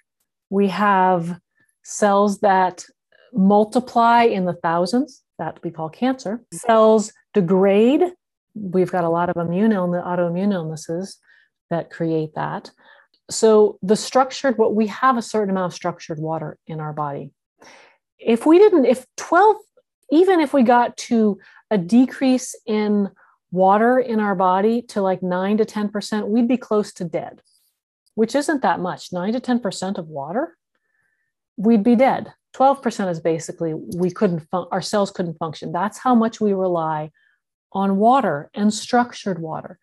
we 0.50 0.68
have 0.68 1.38
cells 1.84 2.40
that 2.40 2.84
multiply 3.32 4.24
in 4.24 4.44
the 4.44 4.54
thousands 4.54 5.22
that 5.38 5.60
we 5.62 5.70
call 5.70 5.88
cancer. 5.88 6.42
Cells 6.52 7.12
degrade 7.32 8.02
we've 8.54 8.90
got 8.90 9.04
a 9.04 9.08
lot 9.08 9.30
of 9.30 9.36
immune 9.36 9.72
illness, 9.72 10.02
autoimmune 10.04 10.52
illnesses 10.52 11.18
that 11.70 11.90
create 11.90 12.34
that. 12.34 12.70
So 13.30 13.78
the 13.82 13.96
structured, 13.96 14.58
what 14.58 14.74
we 14.74 14.88
have 14.88 15.16
a 15.16 15.22
certain 15.22 15.50
amount 15.50 15.72
of 15.72 15.74
structured 15.74 16.18
water 16.18 16.58
in 16.66 16.80
our 16.80 16.92
body. 16.92 17.30
If 18.18 18.44
we 18.44 18.58
didn't, 18.58 18.86
if 18.86 19.06
12, 19.16 19.56
even 20.10 20.40
if 20.40 20.52
we 20.52 20.62
got 20.62 20.96
to 20.96 21.38
a 21.70 21.78
decrease 21.78 22.54
in 22.66 23.10
water 23.52 23.98
in 23.98 24.20
our 24.20 24.34
body 24.34 24.82
to 24.82 25.00
like 25.00 25.22
nine 25.22 25.56
to 25.58 25.64
10%, 25.64 26.28
we'd 26.28 26.48
be 26.48 26.56
close 26.56 26.92
to 26.94 27.04
dead, 27.04 27.40
which 28.14 28.34
isn't 28.34 28.62
that 28.62 28.80
much. 28.80 29.12
Nine 29.12 29.32
to 29.32 29.40
10% 29.40 29.98
of 29.98 30.08
water, 30.08 30.56
we'd 31.56 31.84
be 31.84 31.96
dead. 31.96 32.32
12% 32.54 33.10
is 33.10 33.20
basically 33.20 33.74
we 33.74 34.10
couldn't, 34.10 34.40
fun- 34.40 34.66
our 34.72 34.82
cells 34.82 35.12
couldn't 35.12 35.38
function. 35.38 35.70
That's 35.70 35.98
how 35.98 36.16
much 36.16 36.40
we 36.40 36.52
rely 36.52 37.12
on 37.72 37.96
water 37.96 38.50
and 38.54 38.72
structured 38.72 39.40
water. 39.40 39.78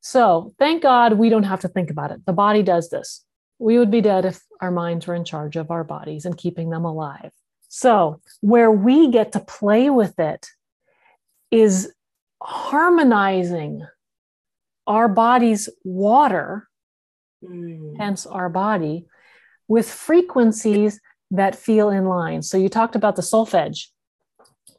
So 0.00 0.54
thank 0.58 0.82
God 0.82 1.14
we 1.14 1.28
don't 1.28 1.44
have 1.44 1.60
to 1.60 1.68
think 1.68 1.90
about 1.90 2.10
it. 2.10 2.24
The 2.26 2.32
body 2.32 2.62
does 2.62 2.90
this. 2.90 3.24
We 3.58 3.78
would 3.78 3.90
be 3.90 4.00
dead 4.00 4.24
if 4.24 4.40
our 4.60 4.70
minds 4.70 5.06
were 5.06 5.14
in 5.14 5.24
charge 5.24 5.56
of 5.56 5.70
our 5.70 5.84
bodies 5.84 6.24
and 6.24 6.36
keeping 6.36 6.70
them 6.70 6.84
alive. 6.84 7.32
So, 7.68 8.20
where 8.40 8.70
we 8.70 9.10
get 9.10 9.32
to 9.32 9.40
play 9.40 9.90
with 9.90 10.18
it 10.18 10.46
is 11.50 11.92
harmonizing 12.42 13.86
our 14.86 15.06
body's 15.08 15.68
water, 15.84 16.68
mm. 17.44 17.96
hence 17.98 18.24
our 18.26 18.48
body, 18.48 19.06
with 19.66 19.90
frequencies 19.90 20.98
that 21.30 21.56
feel 21.56 21.90
in 21.90 22.06
line. 22.06 22.42
So, 22.42 22.56
you 22.56 22.70
talked 22.70 22.96
about 22.96 23.16
the 23.16 23.22
solfege 23.22 23.88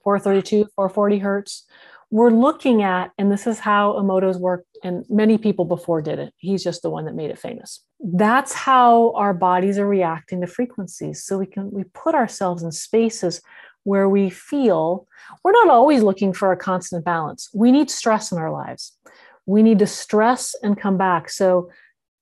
432, 0.04 0.70
440 0.76 1.18
hertz 1.20 1.68
we're 2.12 2.32
looking 2.32 2.82
at, 2.82 3.12
and 3.18 3.32
this 3.32 3.46
is 3.46 3.60
how 3.60 3.94
Emoto's 3.94 4.38
work, 4.38 4.66
and 4.84 5.06
many 5.10 5.38
people 5.38 5.66
before 5.66 6.02
did 6.02 6.18
it. 6.18 6.34
He's 6.38 6.64
just 6.64 6.82
the 6.82 6.90
one 6.90 7.06
that 7.06 7.16
made 7.16 7.30
it 7.30 7.38
famous. 7.38 7.84
That's 8.00 8.54
how 8.54 9.14
our 9.14 9.34
bodies 9.34 9.78
are 9.78 9.88
reacting 9.88 10.42
to 10.42 10.48
frequencies. 10.48 11.24
So 11.24 11.38
we 11.38 11.46
can 11.46 11.70
we 11.72 11.84
put 11.94 12.16
ourselves 12.16 12.64
in 12.64 12.72
spaces 12.72 13.42
where 13.84 14.10
we 14.10 14.30
feel 14.30 15.08
we're 15.44 15.52
not 15.52 15.70
always 15.70 16.02
looking 16.02 16.34
for 16.34 16.52
a 16.52 16.58
constant 16.58 17.06
balance. 17.06 17.50
We 17.54 17.72
need 17.72 17.90
stress 17.90 18.32
in 18.32 18.38
our 18.38 18.52
lives. 18.52 18.98
We 19.46 19.64
need 19.64 19.80
to 19.80 19.88
stress 19.88 20.56
and 20.64 20.80
come 20.80 20.98
back. 20.98 21.30
So 21.30 21.70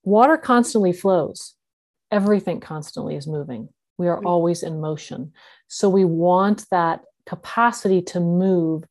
water 0.04 0.38
constantly 0.38 0.94
flows. 0.94 1.56
Everything 2.12 2.60
constantly 2.60 3.16
is 3.16 3.28
moving. 3.28 3.70
We 3.98 4.08
are 4.08 4.20
mm. 4.20 4.26
always 4.26 4.64
in 4.64 4.82
motion. 4.82 5.34
So 5.68 5.90
we 5.90 6.06
want 6.06 6.66
that 6.72 7.02
capacity 7.26 8.02
to 8.02 8.20
move 8.20 8.86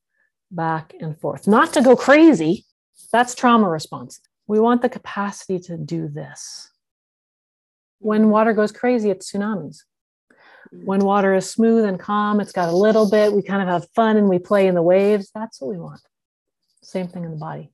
back 0.51 0.95
and 1.01 1.19
forth, 1.21 1.47
not 1.47 1.73
to 1.75 1.83
go 1.83 1.97
crazy. 1.97 2.65
That's 3.13 3.35
trauma 3.35 3.69
response. 3.69 4.21
We 4.47 4.61
want 4.61 4.83
the 4.83 4.89
capacity 4.89 5.59
to 5.61 5.77
do 5.77 6.09
this. 6.09 6.71
When 7.99 8.31
water 8.31 8.53
goes 8.53 8.73
crazy, 8.73 9.11
it's 9.11 9.33
tsunamis. 9.33 9.79
When 10.71 11.01
water 11.01 11.35
is 11.35 11.49
smooth 11.49 11.85
and 11.85 11.99
calm, 11.99 12.41
it's 12.41 12.53
got 12.53 12.69
a 12.69 12.77
little 12.77 13.09
bit, 13.09 13.33
we 13.33 13.43
kind 13.43 13.63
of 13.63 13.69
have 13.69 13.89
fun 13.95 14.17
and 14.17 14.29
we 14.29 14.39
play 14.39 14.67
in 14.67 14.75
the 14.75 14.83
waves. 14.83 15.31
That's 15.35 15.61
what 15.61 15.71
we 15.71 15.79
want. 15.79 16.01
Same 16.83 17.09
thing 17.09 17.25
in 17.25 17.31
the 17.31 17.37
body. 17.37 17.73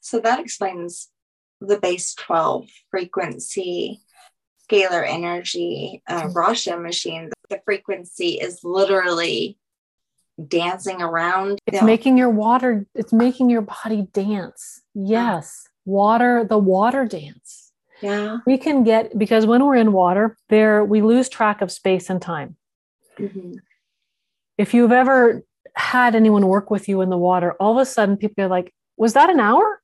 So 0.00 0.18
that 0.20 0.40
explains 0.40 1.08
the 1.60 1.78
base 1.78 2.14
12 2.14 2.68
frequency 2.90 4.00
scalar 4.70 5.06
energy 5.06 6.02
uh, 6.08 6.22
mm-hmm. 6.22 6.36
Rasha 6.36 6.80
machine. 6.80 7.30
The 7.48 7.60
frequency 7.64 8.32
is 8.34 8.60
literally 8.62 9.58
dancing 10.46 11.02
around. 11.02 11.58
It's 11.66 11.82
making 11.82 12.16
your 12.16 12.30
water, 12.30 12.86
it's 12.94 13.12
making 13.12 13.50
your 13.50 13.62
body 13.62 14.06
dance. 14.12 14.82
Yes. 14.94 15.68
Water, 15.84 16.44
the 16.44 16.58
water 16.58 17.06
dance. 17.06 17.72
Yeah. 18.00 18.38
We 18.46 18.58
can 18.58 18.84
get, 18.84 19.18
because 19.18 19.46
when 19.46 19.64
we're 19.64 19.74
in 19.76 19.92
water, 19.92 20.36
there 20.48 20.84
we 20.84 21.02
lose 21.02 21.28
track 21.28 21.60
of 21.60 21.72
space 21.72 22.08
and 22.08 22.22
time. 22.22 22.56
Mm-hmm. 23.18 23.54
If 24.56 24.74
you've 24.74 24.92
ever 24.92 25.42
had 25.74 26.14
anyone 26.14 26.46
work 26.46 26.70
with 26.70 26.88
you 26.88 27.00
in 27.00 27.10
the 27.10 27.18
water, 27.18 27.54
all 27.54 27.72
of 27.72 27.78
a 27.78 27.86
sudden 27.86 28.16
people 28.16 28.44
are 28.44 28.48
like, 28.48 28.72
was 28.96 29.14
that 29.14 29.30
an 29.30 29.40
hour? 29.40 29.80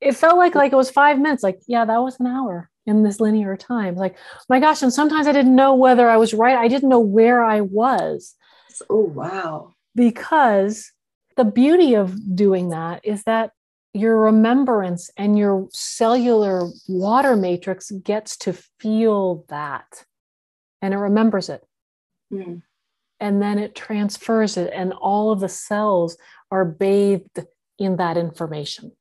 It 0.00 0.12
felt 0.12 0.36
like 0.36 0.54
like 0.54 0.72
it 0.72 0.76
was 0.76 0.90
five 0.90 1.18
minutes. 1.18 1.42
Like, 1.42 1.60
yeah, 1.66 1.84
that 1.84 2.02
was 2.02 2.18
an 2.20 2.26
hour 2.26 2.70
in 2.84 3.02
this 3.02 3.20
linear 3.20 3.56
time. 3.56 3.94
Like, 3.94 4.16
my 4.48 4.60
gosh, 4.60 4.82
and 4.82 4.92
sometimes 4.92 5.26
I 5.26 5.32
didn't 5.32 5.54
know 5.54 5.74
whether 5.74 6.08
I 6.08 6.16
was 6.16 6.34
right. 6.34 6.56
I 6.56 6.68
didn't 6.68 6.88
know 6.88 7.00
where 7.00 7.44
I 7.44 7.60
was. 7.60 8.34
Oh 8.90 9.04
wow 9.04 9.75
because 9.96 10.92
the 11.36 11.44
beauty 11.44 11.94
of 11.94 12.36
doing 12.36 12.68
that 12.68 13.00
is 13.04 13.24
that 13.24 13.50
your 13.92 14.20
remembrance 14.20 15.10
and 15.16 15.38
your 15.38 15.68
cellular 15.72 16.68
water 16.86 17.34
matrix 17.34 17.90
gets 17.90 18.36
to 18.36 18.52
feel 18.78 19.44
that 19.48 20.04
and 20.82 20.92
it 20.92 20.98
remembers 20.98 21.48
it. 21.48 21.64
Mm. 22.32 22.62
And 23.18 23.40
then 23.40 23.58
it 23.58 23.74
transfers 23.74 24.58
it, 24.58 24.70
and 24.74 24.92
all 24.92 25.32
of 25.32 25.40
the 25.40 25.48
cells 25.48 26.18
are 26.50 26.66
bathed 26.66 27.40
in 27.78 27.96
that 27.96 28.18
information. 28.18 28.92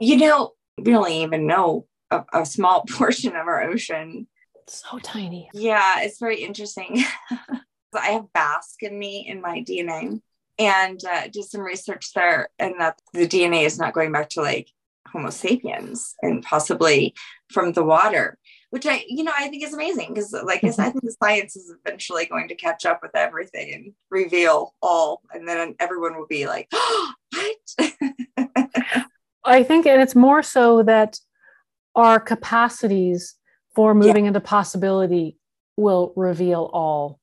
You 0.00 0.16
know, 0.16 0.52
we 0.76 0.96
only 0.96 1.22
even 1.22 1.46
know 1.46 1.86
a, 2.10 2.24
a 2.32 2.44
small 2.44 2.84
portion 2.90 3.36
of 3.36 3.46
our 3.46 3.62
ocean. 3.62 4.26
so 4.66 4.98
tiny. 4.98 5.48
Yeah, 5.54 6.00
it's 6.00 6.18
very 6.18 6.42
interesting. 6.42 7.04
I 7.96 8.08
have 8.08 8.32
Basque 8.32 8.82
in 8.82 8.98
me 8.98 9.26
in 9.28 9.40
my 9.40 9.62
DNA 9.62 10.20
and 10.58 11.04
uh, 11.04 11.28
did 11.28 11.44
some 11.44 11.60
research 11.60 12.12
there, 12.14 12.48
and 12.58 12.74
that 12.78 13.00
the 13.12 13.28
DNA 13.28 13.64
is 13.64 13.78
not 13.78 13.92
going 13.92 14.12
back 14.12 14.30
to 14.30 14.40
like 14.40 14.70
Homo 15.08 15.30
sapiens 15.30 16.14
and 16.22 16.42
possibly 16.42 17.14
from 17.52 17.72
the 17.72 17.84
water. 17.84 18.38
which 18.70 18.86
I, 18.86 19.04
you 19.06 19.22
know, 19.22 19.32
I 19.36 19.48
think 19.48 19.62
is 19.62 19.72
amazing 19.72 20.12
because, 20.12 20.32
like 20.32 20.64
I 20.64 20.70
said, 20.70 20.86
I 20.86 20.90
think 20.92 21.04
the 21.04 21.16
science 21.22 21.56
is 21.56 21.72
eventually 21.84 22.26
going 22.26 22.48
to 22.48 22.54
catch 22.54 22.84
up 22.84 23.00
with 23.02 23.14
everything 23.14 23.74
and 23.74 23.92
reveal 24.10 24.74
all, 24.82 25.22
and 25.32 25.46
then 25.46 25.74
everyone 25.78 26.16
will 26.18 26.26
be 26.26 26.46
like, 26.46 26.68
oh, 26.72 27.12
"What?" 27.34 27.92
I 29.44 29.62
think, 29.62 29.86
and 29.86 30.02
it's 30.02 30.16
more 30.16 30.42
so 30.42 30.82
that 30.82 31.18
our 31.94 32.18
capacities 32.18 33.36
for 33.74 33.94
moving 33.94 34.24
yeah. 34.24 34.28
into 34.28 34.40
possibility 34.40 35.38
will 35.76 36.12
reveal 36.16 36.68
all. 36.72 37.20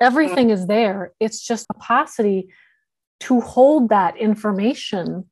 Everything 0.00 0.50
is 0.50 0.66
there. 0.66 1.12
It's 1.20 1.44
just 1.44 1.66
capacity 1.68 2.48
to 3.20 3.40
hold 3.40 3.88
that 3.88 4.16
information 4.16 5.24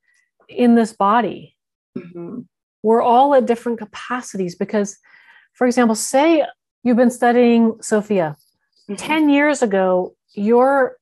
in 0.49 0.75
this 0.75 0.93
body. 0.93 1.57
Mm-hmm. 1.97 2.41
We're 2.83 3.03
all 3.03 3.35
at 3.35 3.47
different 3.47 3.79
capacities 3.79 4.55
because, 4.55 4.99
for 5.55 5.67
example, 5.67 5.95
say 5.95 6.45
you've 6.83 6.97
been 6.97 7.11
studying 7.11 7.77
Sophia. 7.81 8.37
Mm-hmm. 8.89 8.95
10 8.95 9.29
years 9.29 9.63
ago, 9.63 10.15
your 10.35 10.97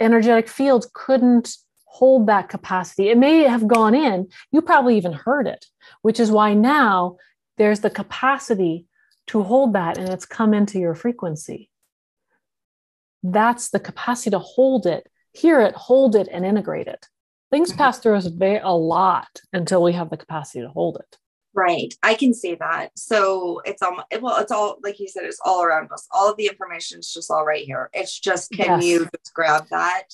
energetic 0.00 0.48
field 0.48 0.86
couldn't 0.94 1.56
hold 1.84 2.26
that 2.26 2.48
capacity. 2.48 3.10
It 3.10 3.18
may 3.18 3.42
have 3.42 3.68
gone 3.68 3.94
in, 3.94 4.28
you 4.50 4.62
probably 4.62 4.96
even 4.96 5.12
heard 5.12 5.46
it, 5.46 5.66
which 6.00 6.18
is 6.18 6.30
why 6.30 6.54
now 6.54 7.18
there's 7.58 7.80
the 7.80 7.90
capacity 7.90 8.86
to 9.26 9.42
hold 9.42 9.74
that 9.74 9.98
and 9.98 10.08
it's 10.08 10.24
come 10.24 10.54
into 10.54 10.78
your 10.78 10.94
frequency. 10.94 11.70
That's 13.22 13.70
the 13.70 13.80
capacity 13.80 14.30
to 14.30 14.38
hold 14.38 14.86
it, 14.86 15.08
hear 15.32 15.60
it, 15.60 15.74
hold 15.74 16.16
it, 16.16 16.28
and 16.30 16.44
integrate 16.44 16.88
it. 16.88 17.06
Things 17.50 17.70
mm-hmm. 17.70 17.78
pass 17.78 17.98
through 17.98 18.16
us 18.16 18.26
a 18.26 18.76
lot 18.76 19.40
until 19.52 19.82
we 19.82 19.92
have 19.92 20.10
the 20.10 20.16
capacity 20.16 20.60
to 20.62 20.68
hold 20.68 20.96
it. 20.96 21.18
Right. 21.54 21.92
I 22.02 22.14
can 22.14 22.32
see 22.32 22.54
that. 22.54 22.90
So 22.96 23.60
it's 23.66 23.82
all, 23.82 24.02
well, 24.20 24.40
it's 24.40 24.50
all, 24.50 24.78
like 24.82 24.98
you 24.98 25.06
said, 25.06 25.24
it's 25.24 25.40
all 25.44 25.62
around 25.62 25.92
us. 25.92 26.08
All 26.10 26.30
of 26.30 26.38
the 26.38 26.46
information 26.46 27.00
is 27.00 27.12
just 27.12 27.30
all 27.30 27.44
right 27.44 27.64
here. 27.64 27.90
It's 27.92 28.18
just, 28.18 28.50
can 28.52 28.80
yes. 28.80 28.84
you 28.84 28.98
just 29.00 29.34
grab 29.34 29.66
that? 29.70 30.04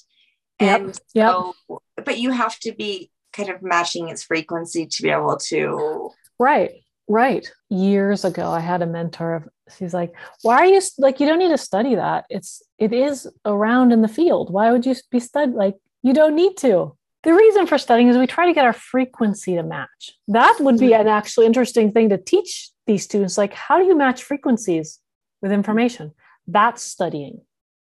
And 0.59 0.99
yep. 1.15 1.33
so, 1.33 1.55
yep. 1.71 2.05
but 2.05 2.19
you 2.19 2.33
have 2.33 2.59
to 2.61 2.73
be 2.73 3.13
kind 3.33 3.51
of 3.51 3.63
matching 3.63 4.09
its 4.09 4.25
frequency 4.25 4.87
to 4.87 5.03
be 5.03 5.11
able 5.11 5.37
to. 5.37 6.11
Right. 6.41 6.83
Right. 7.09 7.51
Years 7.71 8.25
ago, 8.25 8.51
I 8.51 8.61
had 8.61 8.83
a 8.83 8.87
mentor 8.87 9.35
of, 9.35 9.49
she's 9.79 9.95
like, 9.95 10.13
why 10.43 10.59
are 10.59 10.67
you 10.67 10.81
like, 10.99 11.21
you 11.21 11.27
don't 11.27 11.39
need 11.39 11.49
to 11.49 11.59
study 11.59 11.95
that. 11.95 12.27
It's, 12.29 12.63
it 12.79 12.93
is 12.93 13.27
around 13.45 13.93
in 13.93 14.03
the 14.03 14.09
field. 14.09 14.53
Why 14.53 14.71
would 14.71 14.85
you 14.85 14.95
be 15.11 15.19
studied? 15.19 15.55
Like, 15.55 15.77
you 16.03 16.13
don't 16.13 16.37
need 16.37 16.57
to. 16.59 16.97
The 17.25 17.35
reason 17.35 17.67
for 17.67 17.79
studying 17.79 18.09
is 18.09 18.17
we 18.17 18.27
try 18.27 18.47
to 18.47 18.53
get 18.53 18.65
our 18.65 18.73
frequency 18.73 19.55
to 19.57 19.63
match. 19.63 20.13
That 20.29 20.57
would 20.61 20.79
be 20.79 20.95
an 20.95 21.09
actually 21.09 21.47
interesting 21.47 21.91
thing 21.93 22.11
to 22.11 22.19
teach 22.19 22.71
these 22.87 23.03
students. 23.05 23.37
Like, 23.37 23.55
how 23.55 23.79
do 23.79 23.85
you 23.85 23.97
match 23.97 24.23
frequencies 24.23 25.01
with 25.43 25.51
information? 25.51 26.13
That's 26.47 26.83
studying. 26.83 27.41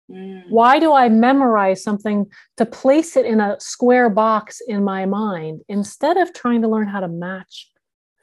Mm. 0.10 0.44
Why 0.50 0.80
do 0.80 0.94
I 0.94 1.10
memorize 1.10 1.84
something 1.84 2.28
to 2.58 2.66
place 2.66 3.18
it 3.18 3.26
in 3.26 3.40
a 3.40 3.60
square 3.60 4.10
box 4.10 4.62
in 4.66 4.84
my 4.84 5.06
mind 5.06 5.62
instead 5.68 6.18
of 6.18 6.34
trying 6.34 6.62
to 6.62 6.68
learn 6.68 6.88
how 6.88 7.02
to 7.02 7.08
match 7.08 7.72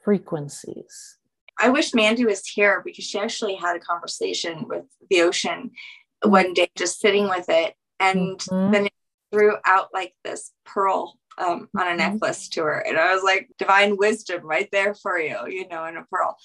frequencies. 0.05 1.19
I 1.59 1.69
wish 1.69 1.95
Mandy 1.95 2.25
was 2.25 2.47
here 2.47 2.83
because 2.85 3.05
she 3.05 3.19
actually 3.19 3.55
had 3.55 3.77
a 3.77 3.81
conversation 3.81 4.67
with 4.69 4.85
the 5.11 5.23
ocean 5.23 5.71
one 6.25 6.55
day, 6.55 6.71
just 6.77 7.01
sitting 7.01 7.29
with 7.29 7.47
it, 7.49 7.75
and 8.01 8.39
mm-hmm. 8.39 8.73
then 8.73 8.87
it 8.87 8.93
threw 9.33 9.57
out 9.65 9.89
like 9.93 10.15
this 10.25 10.53
pearl 10.65 11.19
um, 11.39 11.69
on 11.77 11.87
a 11.87 11.91
mm-hmm. 11.91 11.99
necklace 11.99 12.49
to 12.51 12.63
her, 12.63 12.79
and 12.79 12.99
I 12.99 13.15
was 13.15 13.23
like, 13.23 13.49
divine 13.59 13.97
wisdom 13.97 14.45
right 14.45 14.69
there 14.73 14.95
for 14.95 15.19
you, 15.19 15.37
you 15.49 15.69
know, 15.69 15.85
in 15.87 15.97
a 15.97 16.05
pearl. 16.05 16.37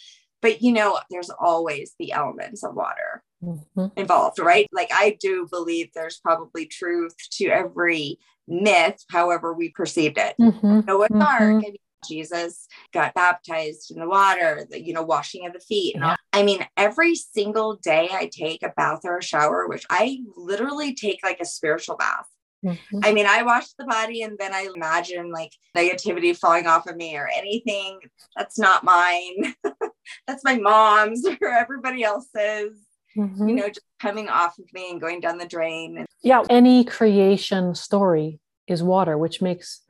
But 0.41 0.61
you 0.61 0.71
know, 0.71 0.99
there's 1.09 1.31
always 1.31 1.93
the 1.97 2.11
elements 2.11 2.63
of 2.63 2.75
water 2.75 3.23
mm-hmm. 3.43 3.87
involved, 3.95 4.39
right? 4.39 4.67
Like 4.71 4.89
I 4.93 5.17
do 5.19 5.47
believe 5.49 5.89
there's 5.93 6.17
probably 6.17 6.65
truth 6.65 7.15
to 7.33 7.47
every 7.47 8.19
myth, 8.47 9.03
however 9.09 9.53
we 9.53 9.69
perceived 9.69 10.17
it. 10.17 10.35
Mm-hmm. 10.39 10.89
Ark, 10.89 11.09
mm-hmm. 11.11 11.21
I 11.21 11.55
mean, 11.55 11.75
Jesus 12.07 12.67
got 12.93 13.13
baptized 13.13 13.91
in 13.91 13.99
the 13.99 14.07
water, 14.07 14.65
the, 14.69 14.81
you 14.81 14.93
know, 14.93 15.03
washing 15.03 15.45
of 15.45 15.53
the 15.53 15.59
feet. 15.59 15.95
And 15.95 16.03
all. 16.03 16.15
I 16.33 16.43
mean, 16.43 16.65
every 16.75 17.15
single 17.15 17.77
day 17.77 18.09
I 18.11 18.29
take 18.31 18.63
a 18.63 18.73
bath 18.75 19.01
or 19.03 19.17
a 19.17 19.23
shower, 19.23 19.67
which 19.67 19.85
I 19.89 20.19
literally 20.35 20.93
take 20.93 21.19
like 21.23 21.39
a 21.39 21.45
spiritual 21.45 21.97
bath. 21.97 22.27
Mm-hmm. 22.65 22.99
I 23.03 23.13
mean, 23.13 23.25
I 23.27 23.43
wash 23.43 23.67
the 23.73 23.85
body 23.85 24.23
and 24.23 24.37
then 24.37 24.53
I 24.53 24.69
imagine 24.75 25.31
like 25.31 25.51
negativity 25.75 26.35
falling 26.35 26.67
off 26.67 26.87
of 26.87 26.95
me 26.95 27.15
or 27.15 27.27
anything 27.27 27.99
that's 28.35 28.57
not 28.57 28.83
mine. 28.83 29.53
that's 30.27 30.43
my 30.43 30.57
mom's 30.57 31.25
or 31.41 31.49
everybody 31.49 32.03
else's. 32.03 32.77
Mm-hmm. 33.15 33.47
You 33.47 33.55
know, 33.55 33.67
just 33.67 33.85
coming 33.99 34.29
off 34.29 34.59
of 34.59 34.65
me 34.73 34.91
and 34.91 35.01
going 35.01 35.19
down 35.19 35.37
the 35.37 35.47
drain. 35.47 36.05
Yeah, 36.21 36.43
any 36.49 36.83
creation 36.83 37.73
story 37.73 38.39
is 38.67 38.83
water, 38.83 39.17
which 39.17 39.41
makes 39.41 39.81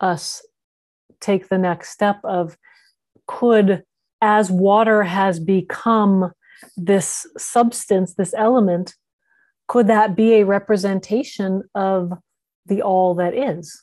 us 0.00 0.42
take 1.24 1.48
the 1.48 1.58
next 1.58 1.90
step 1.90 2.20
of 2.24 2.56
could 3.26 3.82
as 4.20 4.50
water 4.50 5.02
has 5.02 5.40
become 5.40 6.32
this 6.76 7.26
substance 7.38 8.14
this 8.14 8.34
element 8.36 8.94
could 9.66 9.86
that 9.86 10.14
be 10.14 10.34
a 10.34 10.44
representation 10.44 11.62
of 11.74 12.12
the 12.66 12.82
all 12.82 13.14
that 13.14 13.34
is 13.34 13.82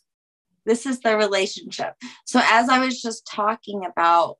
this 0.65 0.85
is 0.85 0.99
the 1.01 1.17
relationship 1.17 1.95
so 2.25 2.39
as 2.43 2.69
i 2.69 2.79
was 2.79 3.01
just 3.01 3.25
talking 3.25 3.85
about 3.85 4.37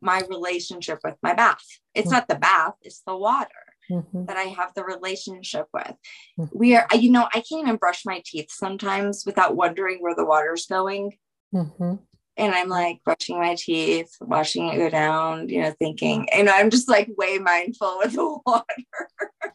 my 0.00 0.22
relationship 0.28 0.98
with 1.02 1.16
my 1.22 1.34
bath 1.34 1.64
it's 1.94 2.08
mm-hmm. 2.08 2.16
not 2.16 2.28
the 2.28 2.34
bath 2.34 2.74
it's 2.82 3.02
the 3.06 3.16
water 3.16 3.48
mm-hmm. 3.90 4.24
that 4.26 4.36
i 4.36 4.42
have 4.42 4.72
the 4.74 4.84
relationship 4.84 5.66
with 5.72 5.94
mm-hmm. 6.38 6.58
we 6.58 6.76
are 6.76 6.86
you 6.94 7.10
know 7.10 7.26
i 7.34 7.40
can't 7.40 7.62
even 7.62 7.76
brush 7.76 8.04
my 8.04 8.22
teeth 8.24 8.50
sometimes 8.50 9.24
without 9.26 9.56
wondering 9.56 9.98
where 10.00 10.14
the 10.14 10.24
water's 10.24 10.66
going 10.66 11.12
mm-hmm 11.54 11.94
and 12.36 12.54
I'm 12.54 12.68
like 12.68 13.02
brushing 13.04 13.38
my 13.38 13.54
teeth, 13.54 14.16
watching 14.20 14.68
it 14.68 14.76
go 14.76 14.90
down, 14.90 15.48
you 15.48 15.62
know, 15.62 15.74
thinking, 15.78 16.28
and 16.30 16.48
I'm 16.48 16.70
just 16.70 16.88
like 16.88 17.08
way 17.16 17.38
mindful 17.38 17.98
with 17.98 18.12
the 18.12 18.38
water. 18.46 18.64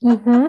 Mm-hmm. 0.04 0.48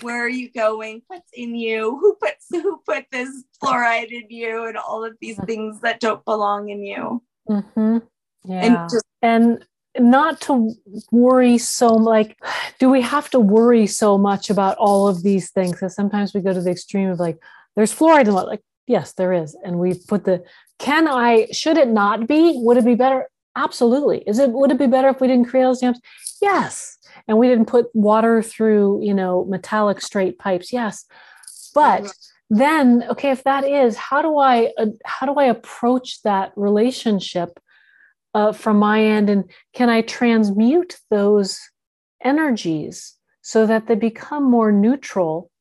Where 0.00 0.24
are 0.24 0.28
you 0.28 0.50
going? 0.50 1.02
What's 1.08 1.30
in 1.32 1.54
you? 1.54 1.98
Who 2.00 2.16
puts 2.20 2.46
who 2.50 2.80
put 2.86 3.06
this 3.10 3.44
fluoride 3.62 4.10
in 4.10 4.26
you, 4.30 4.66
and 4.66 4.76
all 4.76 5.04
of 5.04 5.16
these 5.20 5.38
things 5.44 5.80
that 5.80 6.00
don't 6.00 6.24
belong 6.24 6.68
in 6.70 6.84
you. 6.84 7.22
Mm-hmm. 7.48 7.98
Yeah, 8.44 8.64
and 8.64 8.90
just 8.90 9.04
and 9.20 9.64
not 9.98 10.40
to 10.40 10.72
worry 11.10 11.58
so 11.58 11.88
like 11.88 12.38
do 12.78 12.88
we 12.88 13.02
have 13.02 13.28
to 13.28 13.38
worry 13.38 13.86
so 13.86 14.16
much 14.16 14.48
about 14.48 14.76
all 14.78 15.06
of 15.06 15.22
these 15.22 15.50
things 15.50 15.72
because 15.72 15.94
sometimes 15.94 16.32
we 16.32 16.40
go 16.40 16.52
to 16.52 16.62
the 16.62 16.70
extreme 16.70 17.10
of 17.10 17.20
like 17.20 17.38
there's 17.76 17.94
fluoride 17.94 18.26
in 18.26 18.32
what 18.32 18.46
like 18.46 18.62
yes 18.86 19.12
there 19.12 19.32
is 19.32 19.56
and 19.64 19.78
we 19.78 19.94
put 19.94 20.24
the 20.24 20.42
can 20.82 21.06
I, 21.06 21.46
should 21.52 21.78
it 21.78 21.88
not 21.88 22.26
be? 22.26 22.54
Would 22.56 22.76
it 22.76 22.84
be 22.84 22.96
better? 22.96 23.28
Absolutely. 23.54 24.24
Is 24.26 24.40
it, 24.40 24.50
would 24.50 24.72
it 24.72 24.78
be 24.78 24.88
better 24.88 25.08
if 25.10 25.20
we 25.20 25.28
didn't 25.28 25.48
create 25.48 25.62
those 25.62 25.78
dams? 25.78 26.00
Yes. 26.40 26.98
And 27.28 27.38
we 27.38 27.46
didn't 27.46 27.66
put 27.66 27.86
water 27.94 28.42
through, 28.42 29.00
you 29.00 29.14
know, 29.14 29.44
metallic 29.44 30.00
straight 30.00 30.40
pipes. 30.40 30.72
Yes. 30.72 31.04
But 31.72 32.12
then, 32.50 33.04
okay, 33.10 33.30
if 33.30 33.44
that 33.44 33.62
is, 33.62 33.96
how 33.96 34.22
do 34.22 34.38
I, 34.38 34.72
uh, 34.76 34.86
how 35.04 35.26
do 35.26 35.34
I 35.34 35.44
approach 35.44 36.20
that 36.22 36.50
relationship 36.56 37.60
uh, 38.34 38.52
from 38.52 38.78
my 38.78 39.04
end? 39.04 39.30
And 39.30 39.44
can 39.74 39.88
I 39.88 40.00
transmute 40.02 40.98
those 41.10 41.60
energies 42.24 43.14
so 43.40 43.66
that 43.66 43.86
they 43.86 43.94
become 43.94 44.50
more 44.50 44.72
neutral 44.72 45.51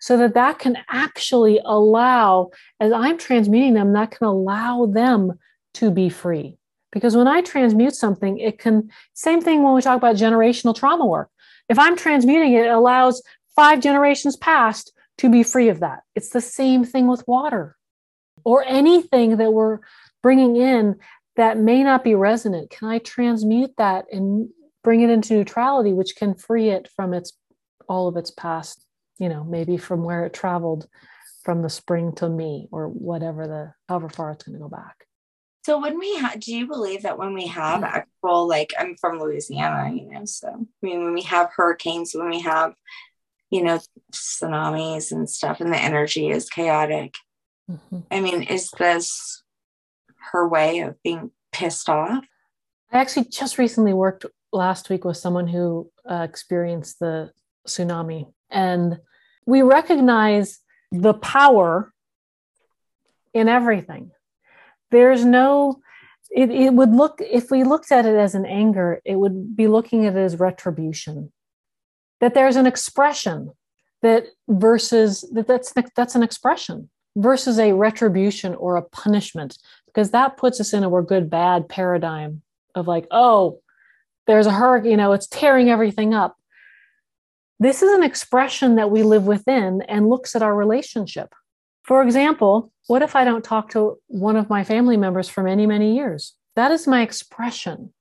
so 0.00 0.16
that 0.16 0.34
that 0.34 0.58
can 0.58 0.76
actually 0.88 1.60
allow 1.64 2.50
as 2.80 2.92
i'm 2.92 3.18
transmuting 3.18 3.74
them 3.74 3.92
that 3.92 4.10
can 4.10 4.26
allow 4.26 4.86
them 4.86 5.38
to 5.74 5.90
be 5.90 6.08
free. 6.08 6.56
Because 6.92 7.16
when 7.16 7.28
i 7.28 7.40
transmute 7.40 7.94
something 7.94 8.38
it 8.38 8.58
can 8.58 8.90
same 9.14 9.40
thing 9.40 9.62
when 9.62 9.74
we 9.74 9.82
talk 9.82 9.96
about 9.96 10.16
generational 10.16 10.74
trauma 10.74 11.06
work. 11.06 11.30
If 11.68 11.78
i'm 11.78 11.96
transmuting 11.96 12.52
it 12.54 12.66
it 12.66 12.70
allows 12.70 13.22
five 13.54 13.80
generations 13.80 14.36
past 14.36 14.92
to 15.18 15.30
be 15.30 15.42
free 15.42 15.68
of 15.68 15.80
that. 15.80 16.00
It's 16.14 16.30
the 16.30 16.40
same 16.40 16.84
thing 16.84 17.06
with 17.06 17.26
water 17.26 17.76
or 18.44 18.64
anything 18.66 19.38
that 19.38 19.52
we're 19.52 19.80
bringing 20.22 20.56
in 20.56 20.96
that 21.36 21.58
may 21.58 21.82
not 21.82 22.04
be 22.04 22.14
resonant. 22.14 22.70
Can 22.70 22.88
i 22.88 22.98
transmute 22.98 23.76
that 23.76 24.06
and 24.12 24.48
bring 24.82 25.00
it 25.00 25.10
into 25.10 25.34
neutrality 25.34 25.92
which 25.92 26.14
can 26.16 26.34
free 26.34 26.70
it 26.70 26.88
from 26.94 27.12
its 27.12 27.32
all 27.88 28.08
of 28.08 28.16
its 28.16 28.30
past 28.30 28.85
you 29.18 29.28
know, 29.28 29.44
maybe 29.44 29.76
from 29.76 30.02
where 30.02 30.26
it 30.26 30.32
traveled 30.32 30.88
from 31.44 31.62
the 31.62 31.70
spring 31.70 32.12
to 32.16 32.28
me 32.28 32.68
or 32.72 32.88
whatever 32.88 33.46
the 33.46 33.72
however 33.88 34.08
far 34.08 34.32
it's 34.32 34.44
going 34.44 34.58
to 34.58 34.62
go 34.62 34.68
back. 34.68 35.06
So 35.64 35.80
when 35.80 35.98
we 35.98 36.14
have, 36.16 36.38
do 36.38 36.54
you 36.54 36.66
believe 36.68 37.02
that 37.02 37.18
when 37.18 37.34
we 37.34 37.48
have 37.48 37.80
mm. 37.80 37.88
actual, 37.88 38.46
like 38.46 38.72
I'm 38.78 38.96
from 38.96 39.18
Louisiana, 39.18 39.92
you 39.92 40.08
know, 40.08 40.24
so 40.24 40.48
I 40.48 40.86
mean, 40.86 41.02
when 41.02 41.12
we 41.12 41.22
have 41.22 41.50
hurricanes, 41.56 42.14
when 42.14 42.30
we 42.30 42.40
have, 42.40 42.74
you 43.50 43.64
know, 43.64 43.80
tsunamis 44.12 45.10
and 45.10 45.28
stuff, 45.28 45.60
and 45.60 45.72
the 45.72 45.78
energy 45.78 46.28
is 46.28 46.48
chaotic. 46.48 47.14
Mm-hmm. 47.68 47.98
I 48.10 48.20
mean, 48.20 48.42
is 48.44 48.70
this 48.78 49.42
her 50.30 50.46
way 50.46 50.80
of 50.80 51.02
being 51.02 51.32
pissed 51.52 51.88
off? 51.88 52.24
I 52.92 52.98
actually 52.98 53.26
just 53.26 53.58
recently 53.58 53.92
worked 53.92 54.24
last 54.52 54.88
week 54.88 55.04
with 55.04 55.16
someone 55.16 55.48
who 55.48 55.90
uh, 56.08 56.26
experienced 56.28 57.00
the 57.00 57.32
tsunami, 57.66 58.32
and 58.50 59.00
we 59.46 59.62
recognize 59.62 60.58
the 60.92 61.14
power 61.14 61.92
in 63.32 63.48
everything. 63.48 64.10
There's 64.90 65.24
no, 65.24 65.80
it, 66.30 66.50
it 66.50 66.72
would 66.72 66.92
look, 66.92 67.20
if 67.20 67.50
we 67.50 67.64
looked 67.64 67.92
at 67.92 68.06
it 68.06 68.16
as 68.16 68.34
an 68.34 68.46
anger, 68.46 69.00
it 69.04 69.16
would 69.16 69.56
be 69.56 69.68
looking 69.68 70.06
at 70.06 70.16
it 70.16 70.20
as 70.20 70.38
retribution. 70.38 71.32
That 72.20 72.34
there's 72.34 72.56
an 72.56 72.66
expression 72.66 73.52
that 74.02 74.26
versus 74.48 75.24
that 75.32 75.46
that's 75.46 75.72
that's 75.94 76.14
an 76.14 76.22
expression 76.22 76.88
versus 77.16 77.58
a 77.58 77.72
retribution 77.72 78.54
or 78.54 78.76
a 78.76 78.82
punishment 78.82 79.58
because 79.86 80.10
that 80.10 80.36
puts 80.36 80.60
us 80.60 80.72
in 80.72 80.84
a 80.84 80.88
we're 80.88 81.02
good 81.02 81.30
bad 81.30 81.68
paradigm 81.68 82.42
of 82.74 82.86
like 82.86 83.06
oh 83.10 83.60
there's 84.26 84.46
a 84.46 84.52
hurricane 84.52 84.90
you 84.90 84.96
know 84.96 85.12
it's 85.12 85.26
tearing 85.26 85.70
everything 85.70 86.14
up 86.14 86.36
this 87.58 87.82
is 87.82 87.92
an 87.92 88.02
expression 88.02 88.76
that 88.76 88.90
we 88.90 89.02
live 89.02 89.26
within 89.26 89.82
and 89.82 90.08
looks 90.08 90.36
at 90.36 90.42
our 90.42 90.54
relationship. 90.54 91.34
For 91.84 92.02
example 92.02 92.72
what 92.88 93.02
if 93.02 93.16
i 93.16 93.24
don't 93.24 93.44
talk 93.44 93.70
to 93.70 93.98
one 94.06 94.36
of 94.36 94.48
my 94.48 94.62
family 94.62 94.96
members 94.96 95.28
for 95.28 95.42
many 95.42 95.66
many 95.66 95.94
years? 95.94 96.34
That 96.54 96.70
is 96.70 96.86
my 96.86 97.02
expression. 97.02 97.92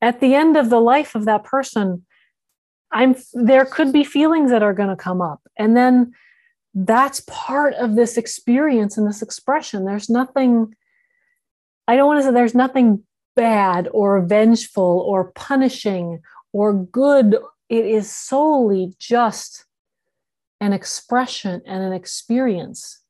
At 0.00 0.20
the 0.20 0.34
end 0.34 0.56
of 0.56 0.70
the 0.70 0.80
life 0.80 1.14
of 1.14 1.24
that 1.24 1.44
person 1.44 2.04
i'm 2.90 3.14
there 3.32 3.64
could 3.64 3.92
be 3.92 4.04
feelings 4.04 4.50
that 4.50 4.62
are 4.62 4.74
going 4.74 4.90
to 4.90 4.96
come 4.96 5.20
up. 5.20 5.40
And 5.56 5.76
then 5.76 6.12
that's 6.74 7.20
part 7.26 7.74
of 7.74 7.96
this 7.96 8.16
experience 8.16 8.96
and 8.96 9.06
this 9.06 9.20
expression. 9.22 9.84
There's 9.84 10.10
nothing 10.10 10.74
i 11.88 11.96
don't 11.96 12.06
want 12.06 12.20
to 12.20 12.24
say 12.24 12.32
there's 12.32 12.54
nothing 12.54 13.02
bad 13.34 13.88
or 13.92 14.20
vengeful 14.20 15.04
or 15.06 15.32
punishing 15.32 16.20
or 16.52 16.74
good 16.74 17.38
it 17.72 17.86
is 17.86 18.10
solely 18.10 18.94
just 18.98 19.64
an 20.60 20.72
expression 20.72 21.60
and 21.66 21.82
an 21.82 21.92
experience 21.92 23.00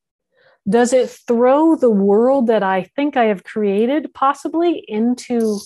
does 0.69 0.93
it 0.93 1.11
throw 1.11 1.77
the 1.77 1.91
world 1.91 2.47
that 2.47 2.63
i 2.63 2.83
think 2.97 3.17
i 3.17 3.25
have 3.25 3.45
created 3.45 4.15
possibly 4.15 4.85
into 4.89 5.59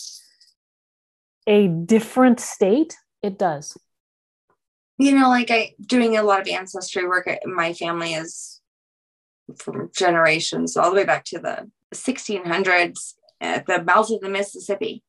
a 1.47 1.69
different 1.69 2.41
state 2.41 2.97
it 3.23 3.39
does 3.39 3.77
you 4.99 5.15
know, 5.15 5.29
like 5.29 5.51
I 5.51 5.75
doing 5.85 6.17
a 6.17 6.23
lot 6.23 6.41
of 6.41 6.49
ancestry 6.49 7.07
work. 7.07 7.29
My 7.45 7.73
family 7.75 8.15
is 8.15 8.61
from 9.59 9.91
generations 9.95 10.77
all 10.77 10.91
the 10.91 10.97
way 10.97 11.05
back 11.05 11.25
to 11.27 11.39
the 11.39 11.71
1600s 11.95 13.15
at 13.41 13.67
the 13.67 13.83
mouth 13.83 14.11
of 14.11 14.21
the 14.21 14.29
Mississippi. 14.29 15.03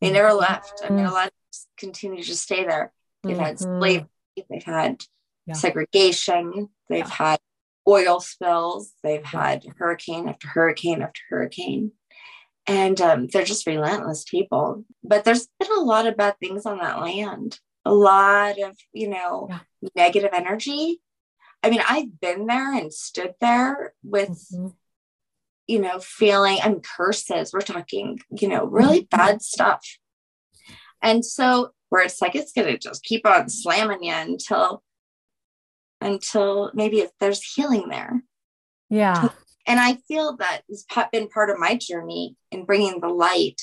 They 0.00 0.10
never 0.10 0.28
mm-hmm. 0.28 0.38
left. 0.38 0.82
I 0.84 0.90
mean, 0.90 1.04
a 1.04 1.12
lot 1.12 1.32
continue 1.78 2.22
to 2.22 2.36
stay 2.36 2.64
there. 2.64 2.92
They've 3.24 3.38
had 3.38 3.56
mm-hmm. 3.56 3.78
slavery, 3.78 4.08
they've 4.50 4.64
had 4.64 5.04
yeah. 5.46 5.54
segregation, 5.54 6.68
they've 6.88 6.98
yeah. 7.00 7.08
had 7.08 7.38
oil 7.86 8.20
spills, 8.20 8.92
they've 9.02 9.24
had 9.24 9.64
hurricane 9.78 10.28
after 10.28 10.48
hurricane 10.48 11.02
after 11.02 11.20
hurricane. 11.28 11.92
And 12.66 12.98
um, 13.00 13.26
they're 13.26 13.44
just 13.44 13.66
relentless 13.66 14.24
people. 14.24 14.84
But 15.02 15.24
there's 15.24 15.48
been 15.60 15.70
a 15.76 15.82
lot 15.82 16.06
of 16.06 16.16
bad 16.16 16.36
things 16.40 16.64
on 16.64 16.78
that 16.78 17.00
land 17.00 17.58
a 17.84 17.92
lot 17.92 18.58
of, 18.58 18.76
you 18.92 19.08
know, 19.08 19.48
negative 19.94 20.30
energy. 20.32 21.00
I 21.62 21.70
mean, 21.70 21.82
I've 21.86 22.20
been 22.20 22.46
there 22.46 22.74
and 22.74 22.92
stood 22.92 23.34
there 23.40 23.94
with, 24.02 24.30
mm-hmm. 24.52 24.68
you 25.66 25.80
know, 25.80 25.98
feeling 26.00 26.58
and 26.62 26.82
curses. 26.82 27.52
We're 27.52 27.60
talking, 27.60 28.20
you 28.30 28.48
know, 28.48 28.64
really 28.64 29.02
mm-hmm. 29.02 29.16
bad 29.16 29.42
stuff. 29.42 29.86
And 31.02 31.24
so 31.24 31.70
where 31.94 32.02
it's 32.02 32.20
like 32.20 32.34
it's 32.34 32.50
gonna 32.50 32.76
just 32.76 33.04
keep 33.04 33.24
on 33.24 33.48
slamming 33.48 34.02
you 34.02 34.12
until 34.12 34.82
until 36.00 36.72
maybe 36.74 36.98
if 36.98 37.10
there's 37.20 37.40
healing 37.40 37.88
there. 37.88 38.20
Yeah. 38.90 39.28
And 39.64 39.78
I 39.78 39.98
feel 40.08 40.36
that 40.38 40.62
has 40.68 40.84
been 41.12 41.28
part 41.28 41.50
of 41.50 41.60
my 41.60 41.76
journey 41.76 42.34
in 42.50 42.64
bringing 42.64 43.00
the 43.00 43.10
light 43.10 43.62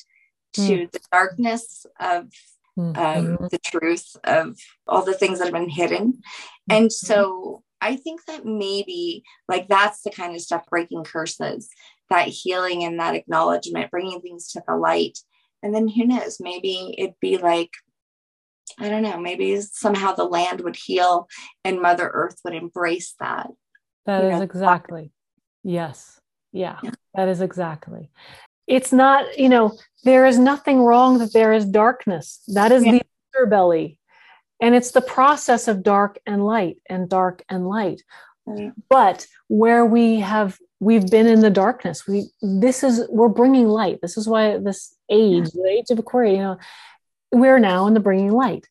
to 0.54 0.62
mm. 0.62 0.92
the 0.94 1.02
darkness 1.12 1.86
of 2.00 2.30
um, 2.78 2.94
mm-hmm. 2.94 3.48
the 3.52 3.60
truth 3.66 4.16
of 4.24 4.58
all 4.88 5.04
the 5.04 5.14
things 5.14 5.40
that 5.40 5.46
have 5.46 5.54
been 5.54 5.70
hidden. 5.70 6.14
Mm-hmm. 6.14 6.72
And 6.78 6.92
so 6.94 7.64
I 7.82 7.98
think 7.98 8.24
that 8.28 8.46
maybe 8.46 9.24
like 9.50 9.68
that's 9.68 10.04
the 10.04 10.12
kind 10.12 10.36
of 10.36 10.42
stuff 10.42 10.64
breaking 10.70 11.04
curses, 11.04 11.68
that 12.10 12.30
healing 12.30 12.86
and 12.86 12.98
that 13.02 13.14
acknowledgement, 13.16 13.92
bringing 13.92 14.22
things 14.22 14.54
to 14.54 14.64
the 14.66 14.78
light. 14.78 15.20
And 15.62 15.76
then 15.76 15.90
who 15.90 16.06
knows, 16.06 16.38
maybe 16.40 16.96
it'd 16.98 17.20
be 17.20 17.38
like, 17.38 17.72
I 18.80 18.90
don't 18.90 19.04
know, 19.04 19.20
maybe 19.20 19.60
somehow 19.62 20.14
the 20.14 20.26
land 20.26 20.62
would 20.62 20.76
heal 20.76 21.28
and 21.64 21.82
Mother 21.82 22.10
Earth 22.14 22.40
would 22.44 22.54
embrace 22.54 23.16
that. 23.20 23.48
That 24.06 24.24
is 24.24 24.32
know? 24.32 24.42
exactly. 24.42 25.12
Yes. 25.64 26.20
Yeah, 26.54 26.80
yeah, 26.84 26.92
that 27.16 27.30
is 27.30 27.40
exactly 27.40 28.10
it's 28.72 28.94
not 28.94 29.38
you 29.38 29.50
know 29.50 29.78
there 30.04 30.26
is 30.26 30.40
nothing 30.40 30.82
wrong 30.82 31.18
that 31.20 31.34
there 31.34 31.54
is 31.54 31.66
darkness 31.66 32.42
that 32.48 32.72
is 32.72 32.86
yeah. 32.86 32.94
the 32.94 33.02
underbelly 33.36 33.98
and 34.62 34.74
it's 34.76 34.92
the 34.92 35.02
process 35.02 35.68
of 35.68 35.84
dark 35.84 36.18
and 36.26 36.46
light 36.46 36.78
and 36.90 37.10
dark 37.10 37.44
and 37.50 37.68
light 37.68 38.02
but 38.90 39.28
where 39.48 39.86
we 39.86 40.20
have 40.20 40.58
we've 40.80 41.10
been 41.10 41.28
in 41.28 41.42
the 41.42 41.50
darkness 41.50 42.08
we 42.08 42.26
this 42.42 42.84
is 42.84 43.06
we're 43.10 43.28
bringing 43.28 43.68
light 43.68 44.00
this 44.02 44.18
is 44.18 44.28
why 44.28 44.58
this 44.58 44.96
age 45.10 45.50
yeah. 45.54 45.62
the 45.64 45.70
age 45.70 45.90
of 45.90 46.00
aquarius 46.00 46.38
you 46.38 46.42
know 46.42 46.58
we're 47.32 47.60
now 47.60 47.88
in 47.88 47.94
the 47.94 48.00
bringing 48.00 48.32
light 48.32 48.68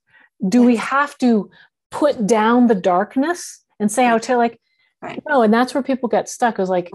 do 0.49 0.63
we 0.63 0.77
have 0.77 1.17
to 1.19 1.51
put 1.91 2.27
down 2.27 2.67
the 2.67 2.75
darkness 2.75 3.65
and 3.79 3.91
say 3.91 4.07
out 4.07 4.23
to 4.23 4.37
like 4.37 4.61
right. 5.03 5.23
no 5.29 5.43
and 5.43 5.53
that's 5.53 5.75
where 5.75 5.83
people 5.83 6.09
get 6.09 6.29
stuck 6.29 6.59
is 6.59 6.69
like 6.69 6.91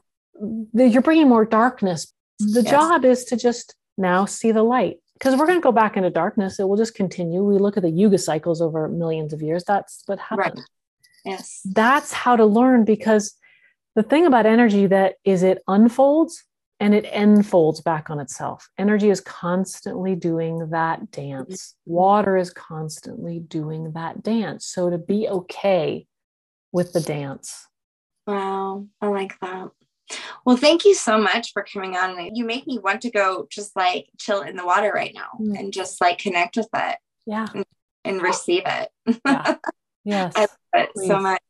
you're 0.74 1.02
bringing 1.02 1.30
more 1.30 1.46
darkness 1.46 2.14
the 2.40 2.62
yes. 2.62 2.72
job 2.72 3.06
is 3.06 3.26
to 3.26 3.38
just 3.38 3.76
now 3.98 4.26
see 4.26 4.52
the 4.52 4.64
light 4.64 4.98
because 5.14 5.36
we're 5.36 5.48
going 5.48 5.60
to 5.60 5.64
go 5.64 5.72
back 5.72 5.96
into 5.98 6.10
darkness. 6.10 6.60
It 6.60 6.68
will 6.68 6.78
just 6.78 6.96
continue. 6.96 7.44
We 7.44 7.58
look 7.58 7.78
at 7.78 7.84
the 7.84 7.90
yuga 7.90 8.18
cycles 8.18 8.62
over 8.62 8.88
millions 8.90 9.34
of 9.34 9.42
years. 9.42 9.64
That's 9.64 10.04
what 10.06 10.20
happened. 10.20 10.58
Right. 10.58 10.66
Yes. 11.24 11.62
That's 11.66 12.12
how 12.12 12.36
to 12.36 12.46
learn 12.46 12.86
because 12.86 13.34
the 13.96 14.04
thing 14.04 14.26
about 14.26 14.46
energy 14.46 14.88
that 14.88 15.16
is 15.24 15.42
it 15.42 15.64
unfolds 15.68 16.44
and 16.80 16.94
it 16.94 17.06
enfolds 17.06 17.82
back 17.82 18.10
on 18.10 18.20
itself. 18.20 18.70
Energy 18.78 19.10
is 19.10 19.22
constantly 19.22 20.16
doing 20.16 20.70
that 20.72 21.12
dance. 21.12 21.76
Mm-hmm. 21.88 21.94
Water 21.94 22.38
is 22.38 22.52
constantly 22.52 23.40
doing 23.40 23.94
that 23.94 24.24
dance. 24.24 24.66
So 24.66 24.90
to 24.90 24.98
be 24.98 25.28
okay 25.28 26.06
with 26.72 26.92
the 26.92 27.02
dance. 27.02 27.68
Wow, 28.28 28.88
I 29.02 29.08
like 29.08 29.40
that. 29.40 29.70
Well, 30.46 30.58
thank 30.58 30.86
you 30.86 30.94
so 30.94 31.18
much 31.18 31.52
for 31.54 31.64
coming 31.64 31.96
on. 31.96 32.36
You 32.36 32.46
make 32.46 32.68
me 32.68 32.78
want 32.78 33.02
to 33.02 33.10
go 33.10 33.48
just 33.50 33.76
like 33.76 34.08
chill 34.20 34.42
in 34.42 34.56
the 34.56 34.66
water 34.66 34.92
right 34.94 35.14
now 35.16 35.30
mm. 35.40 35.58
and 35.58 35.74
just 35.74 36.02
like 36.02 36.20
connect 36.20 36.58
with 36.58 36.70
it. 36.74 36.98
Yeah. 37.26 37.48
And, 37.54 37.66
and 38.04 38.22
receive 38.22 38.64
it. 38.66 38.90
Yeah. 39.26 39.56
Yes. 40.04 40.34
I 40.36 40.42
love 40.42 40.50
it 40.76 40.90
Please. 40.96 41.08
so 41.08 41.20
much. 41.20 41.42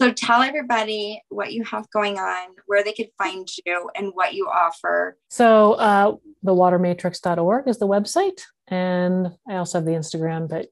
So 0.00 0.12
tell 0.12 0.42
everybody 0.42 1.22
what 1.28 1.52
you 1.52 1.64
have 1.64 1.90
going 1.90 2.18
on, 2.18 2.50
where 2.66 2.84
they 2.84 2.92
could 2.92 3.08
find 3.18 3.48
you, 3.66 3.90
and 3.96 4.12
what 4.14 4.32
you 4.34 4.46
offer. 4.46 5.16
So 5.28 5.72
uh, 5.74 6.14
thewatermatrix.org 6.44 7.66
is 7.66 7.78
the 7.78 7.88
website. 7.88 8.42
And 8.68 9.28
I 9.48 9.56
also 9.56 9.78
have 9.78 9.86
the 9.86 9.92
Instagram, 9.92 10.48
but 10.48 10.68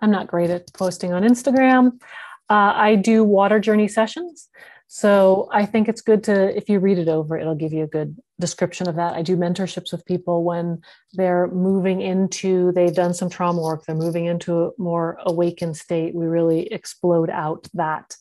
I'm 0.00 0.10
not 0.10 0.28
great 0.28 0.50
at 0.50 0.72
posting 0.74 1.12
on 1.12 1.22
Instagram. 1.22 2.00
Uh, 2.48 2.72
I 2.74 2.94
do 2.94 3.24
water 3.24 3.58
journey 3.58 3.88
sessions. 3.88 4.48
So 4.88 5.48
I 5.52 5.66
think 5.66 5.88
it's 5.88 6.00
good 6.00 6.22
to, 6.24 6.56
if 6.56 6.68
you 6.68 6.78
read 6.78 6.98
it 6.98 7.08
over, 7.08 7.36
it'll 7.36 7.56
give 7.56 7.72
you 7.72 7.82
a 7.82 7.88
good 7.88 8.16
description 8.38 8.88
of 8.88 8.94
that. 8.96 9.14
I 9.14 9.22
do 9.22 9.36
mentorships 9.36 9.90
with 9.90 10.06
people 10.06 10.44
when 10.44 10.82
they're 11.14 11.48
moving 11.48 12.00
into, 12.00 12.70
they've 12.72 12.94
done 12.94 13.12
some 13.12 13.28
trauma 13.28 13.60
work, 13.60 13.84
they're 13.84 13.96
moving 13.96 14.26
into 14.26 14.66
a 14.66 14.70
more 14.78 15.18
awakened 15.26 15.76
state. 15.76 16.14
We 16.14 16.26
really 16.26 16.68
explode 16.68 17.30
out 17.30 17.66
that 17.74 18.14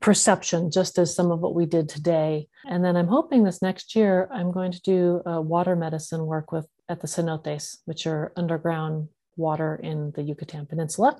perception, 0.00 0.70
just 0.70 0.98
as 0.98 1.14
some 1.14 1.30
of 1.30 1.40
what 1.40 1.54
we 1.54 1.66
did 1.66 1.88
today. 1.88 2.48
And 2.68 2.84
then 2.84 2.96
I'm 2.96 3.08
hoping 3.08 3.44
this 3.44 3.62
next 3.62 3.96
year, 3.96 4.28
I'm 4.32 4.52
going 4.52 4.72
to 4.72 4.80
do 4.80 5.22
water 5.24 5.74
medicine 5.76 6.26
work 6.26 6.52
with 6.52 6.66
at 6.88 7.00
the 7.00 7.06
cenotes, 7.06 7.78
which 7.84 8.06
are 8.06 8.32
underground 8.36 9.08
water 9.36 9.78
in 9.82 10.12
the 10.16 10.22
Yucatan 10.22 10.66
Peninsula, 10.66 11.18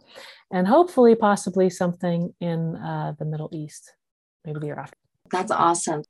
and 0.51 0.67
hopefully, 0.67 1.15
possibly 1.15 1.71
something 1.71 2.35
in 2.41 2.77
uh, 2.77 3.15
the 3.19 3.25
Middle 3.25 3.49
East 3.53 3.93
maybe 4.45 4.61
the 4.61 4.67
year 4.67 4.79
after. 4.79 4.97
That's 5.31 5.51
awesome. 5.53 6.03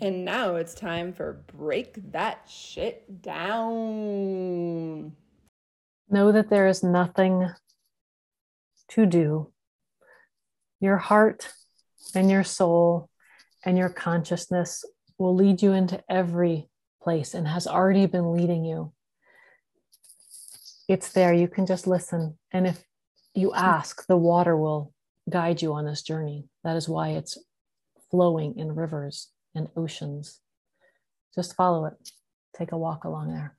And 0.00 0.24
now 0.24 0.56
it's 0.56 0.74
time 0.74 1.12
for 1.12 1.44
break 1.56 2.12
that 2.12 2.46
shit 2.48 3.22
down. 3.22 5.12
Know 6.10 6.32
that 6.32 6.50
there 6.50 6.66
is 6.66 6.82
nothing 6.82 7.48
to 8.88 9.06
do. 9.06 9.52
Your 10.84 10.98
heart 10.98 11.48
and 12.14 12.30
your 12.30 12.44
soul 12.44 13.08
and 13.64 13.78
your 13.78 13.88
consciousness 13.88 14.84
will 15.16 15.34
lead 15.34 15.62
you 15.62 15.72
into 15.72 16.04
every 16.10 16.68
place 17.02 17.32
and 17.32 17.48
has 17.48 17.66
already 17.66 18.04
been 18.04 18.34
leading 18.34 18.66
you. 18.66 18.92
it's 20.86 21.10
there. 21.10 21.32
You 21.32 21.48
can 21.48 21.64
just 21.64 21.86
listen. 21.86 22.36
And 22.52 22.66
if 22.66 22.84
you 23.34 23.54
ask, 23.54 24.06
the 24.06 24.18
water 24.18 24.58
will 24.58 24.92
guide 25.30 25.62
you 25.62 25.72
on 25.72 25.86
this 25.86 26.02
journey. 26.02 26.50
That 26.64 26.76
is 26.76 26.86
why 26.86 27.12
it's 27.12 27.38
flowing 28.10 28.58
in 28.58 28.74
rivers 28.74 29.30
and 29.54 29.70
oceans. 29.74 30.40
Just 31.34 31.56
follow 31.56 31.86
it. 31.86 31.94
Take 32.58 32.72
a 32.72 32.76
walk 32.76 33.04
along 33.04 33.32
there. 33.32 33.56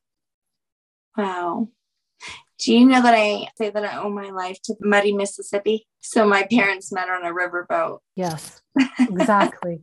Wow. 1.17 1.69
Do 2.59 2.73
you 2.73 2.85
know 2.85 3.01
that 3.01 3.13
I 3.13 3.47
say 3.57 3.69
that 3.69 3.83
I 3.83 3.97
owe 3.97 4.09
my 4.09 4.29
life 4.29 4.61
to 4.63 4.75
muddy 4.79 5.13
Mississippi? 5.13 5.87
So 5.99 6.25
my 6.25 6.47
parents 6.49 6.91
met 6.91 7.09
on 7.09 7.25
a 7.25 7.33
riverboat. 7.33 7.99
Yes, 8.15 8.61
exactly. 8.99 9.81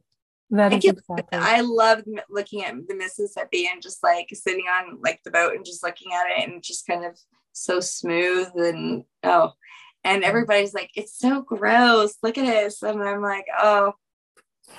That 0.51 0.73
is 0.73 0.85
I 0.85 0.89
exactly. 0.89 1.25
I 1.33 1.61
love 1.63 2.03
looking 2.31 2.65
at 2.65 2.75
the 2.87 2.95
Mississippi 2.95 3.69
and 3.73 3.83
just 3.83 4.03
like 4.03 4.29
sitting 4.33 4.67
on 4.67 4.99
like 5.03 5.21
the 5.25 5.31
boat 5.31 5.55
and 5.55 5.65
just 5.65 5.83
looking 5.83 6.13
at 6.13 6.31
it 6.31 6.49
and 6.49 6.63
just 6.63 6.87
kind 6.87 7.05
of 7.05 7.19
so 7.53 7.81
smooth 7.81 8.49
and 8.57 9.05
oh, 9.23 9.53
and 10.05 10.25
everybody's 10.25 10.75
like, 10.75 10.91
it's 10.95 11.19
so 11.19 11.43
gross. 11.43 12.17
Look 12.23 12.39
at 12.39 12.47
this, 12.47 12.83
and 12.83 13.03
I'm 13.03 13.23
like, 13.23 13.47
oh, 13.59 13.93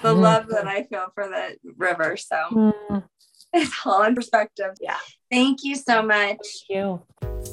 the 0.02 0.10
mm-hmm. 0.10 0.22
love 0.22 0.48
that 0.50 0.68
I 0.68 0.84
feel 0.84 1.08
for 1.16 1.28
the 1.28 1.56
river. 1.78 2.18
So 2.18 2.36
mm-hmm. 2.52 2.98
it's 3.54 3.74
all 3.86 4.04
in 4.04 4.16
perspective. 4.16 4.76
Yeah. 4.82 4.98
Thank 5.32 5.64
you 5.64 5.76
so 5.76 6.04
much. 6.04 6.38
Thank 6.70 6.70
you. 6.70 7.53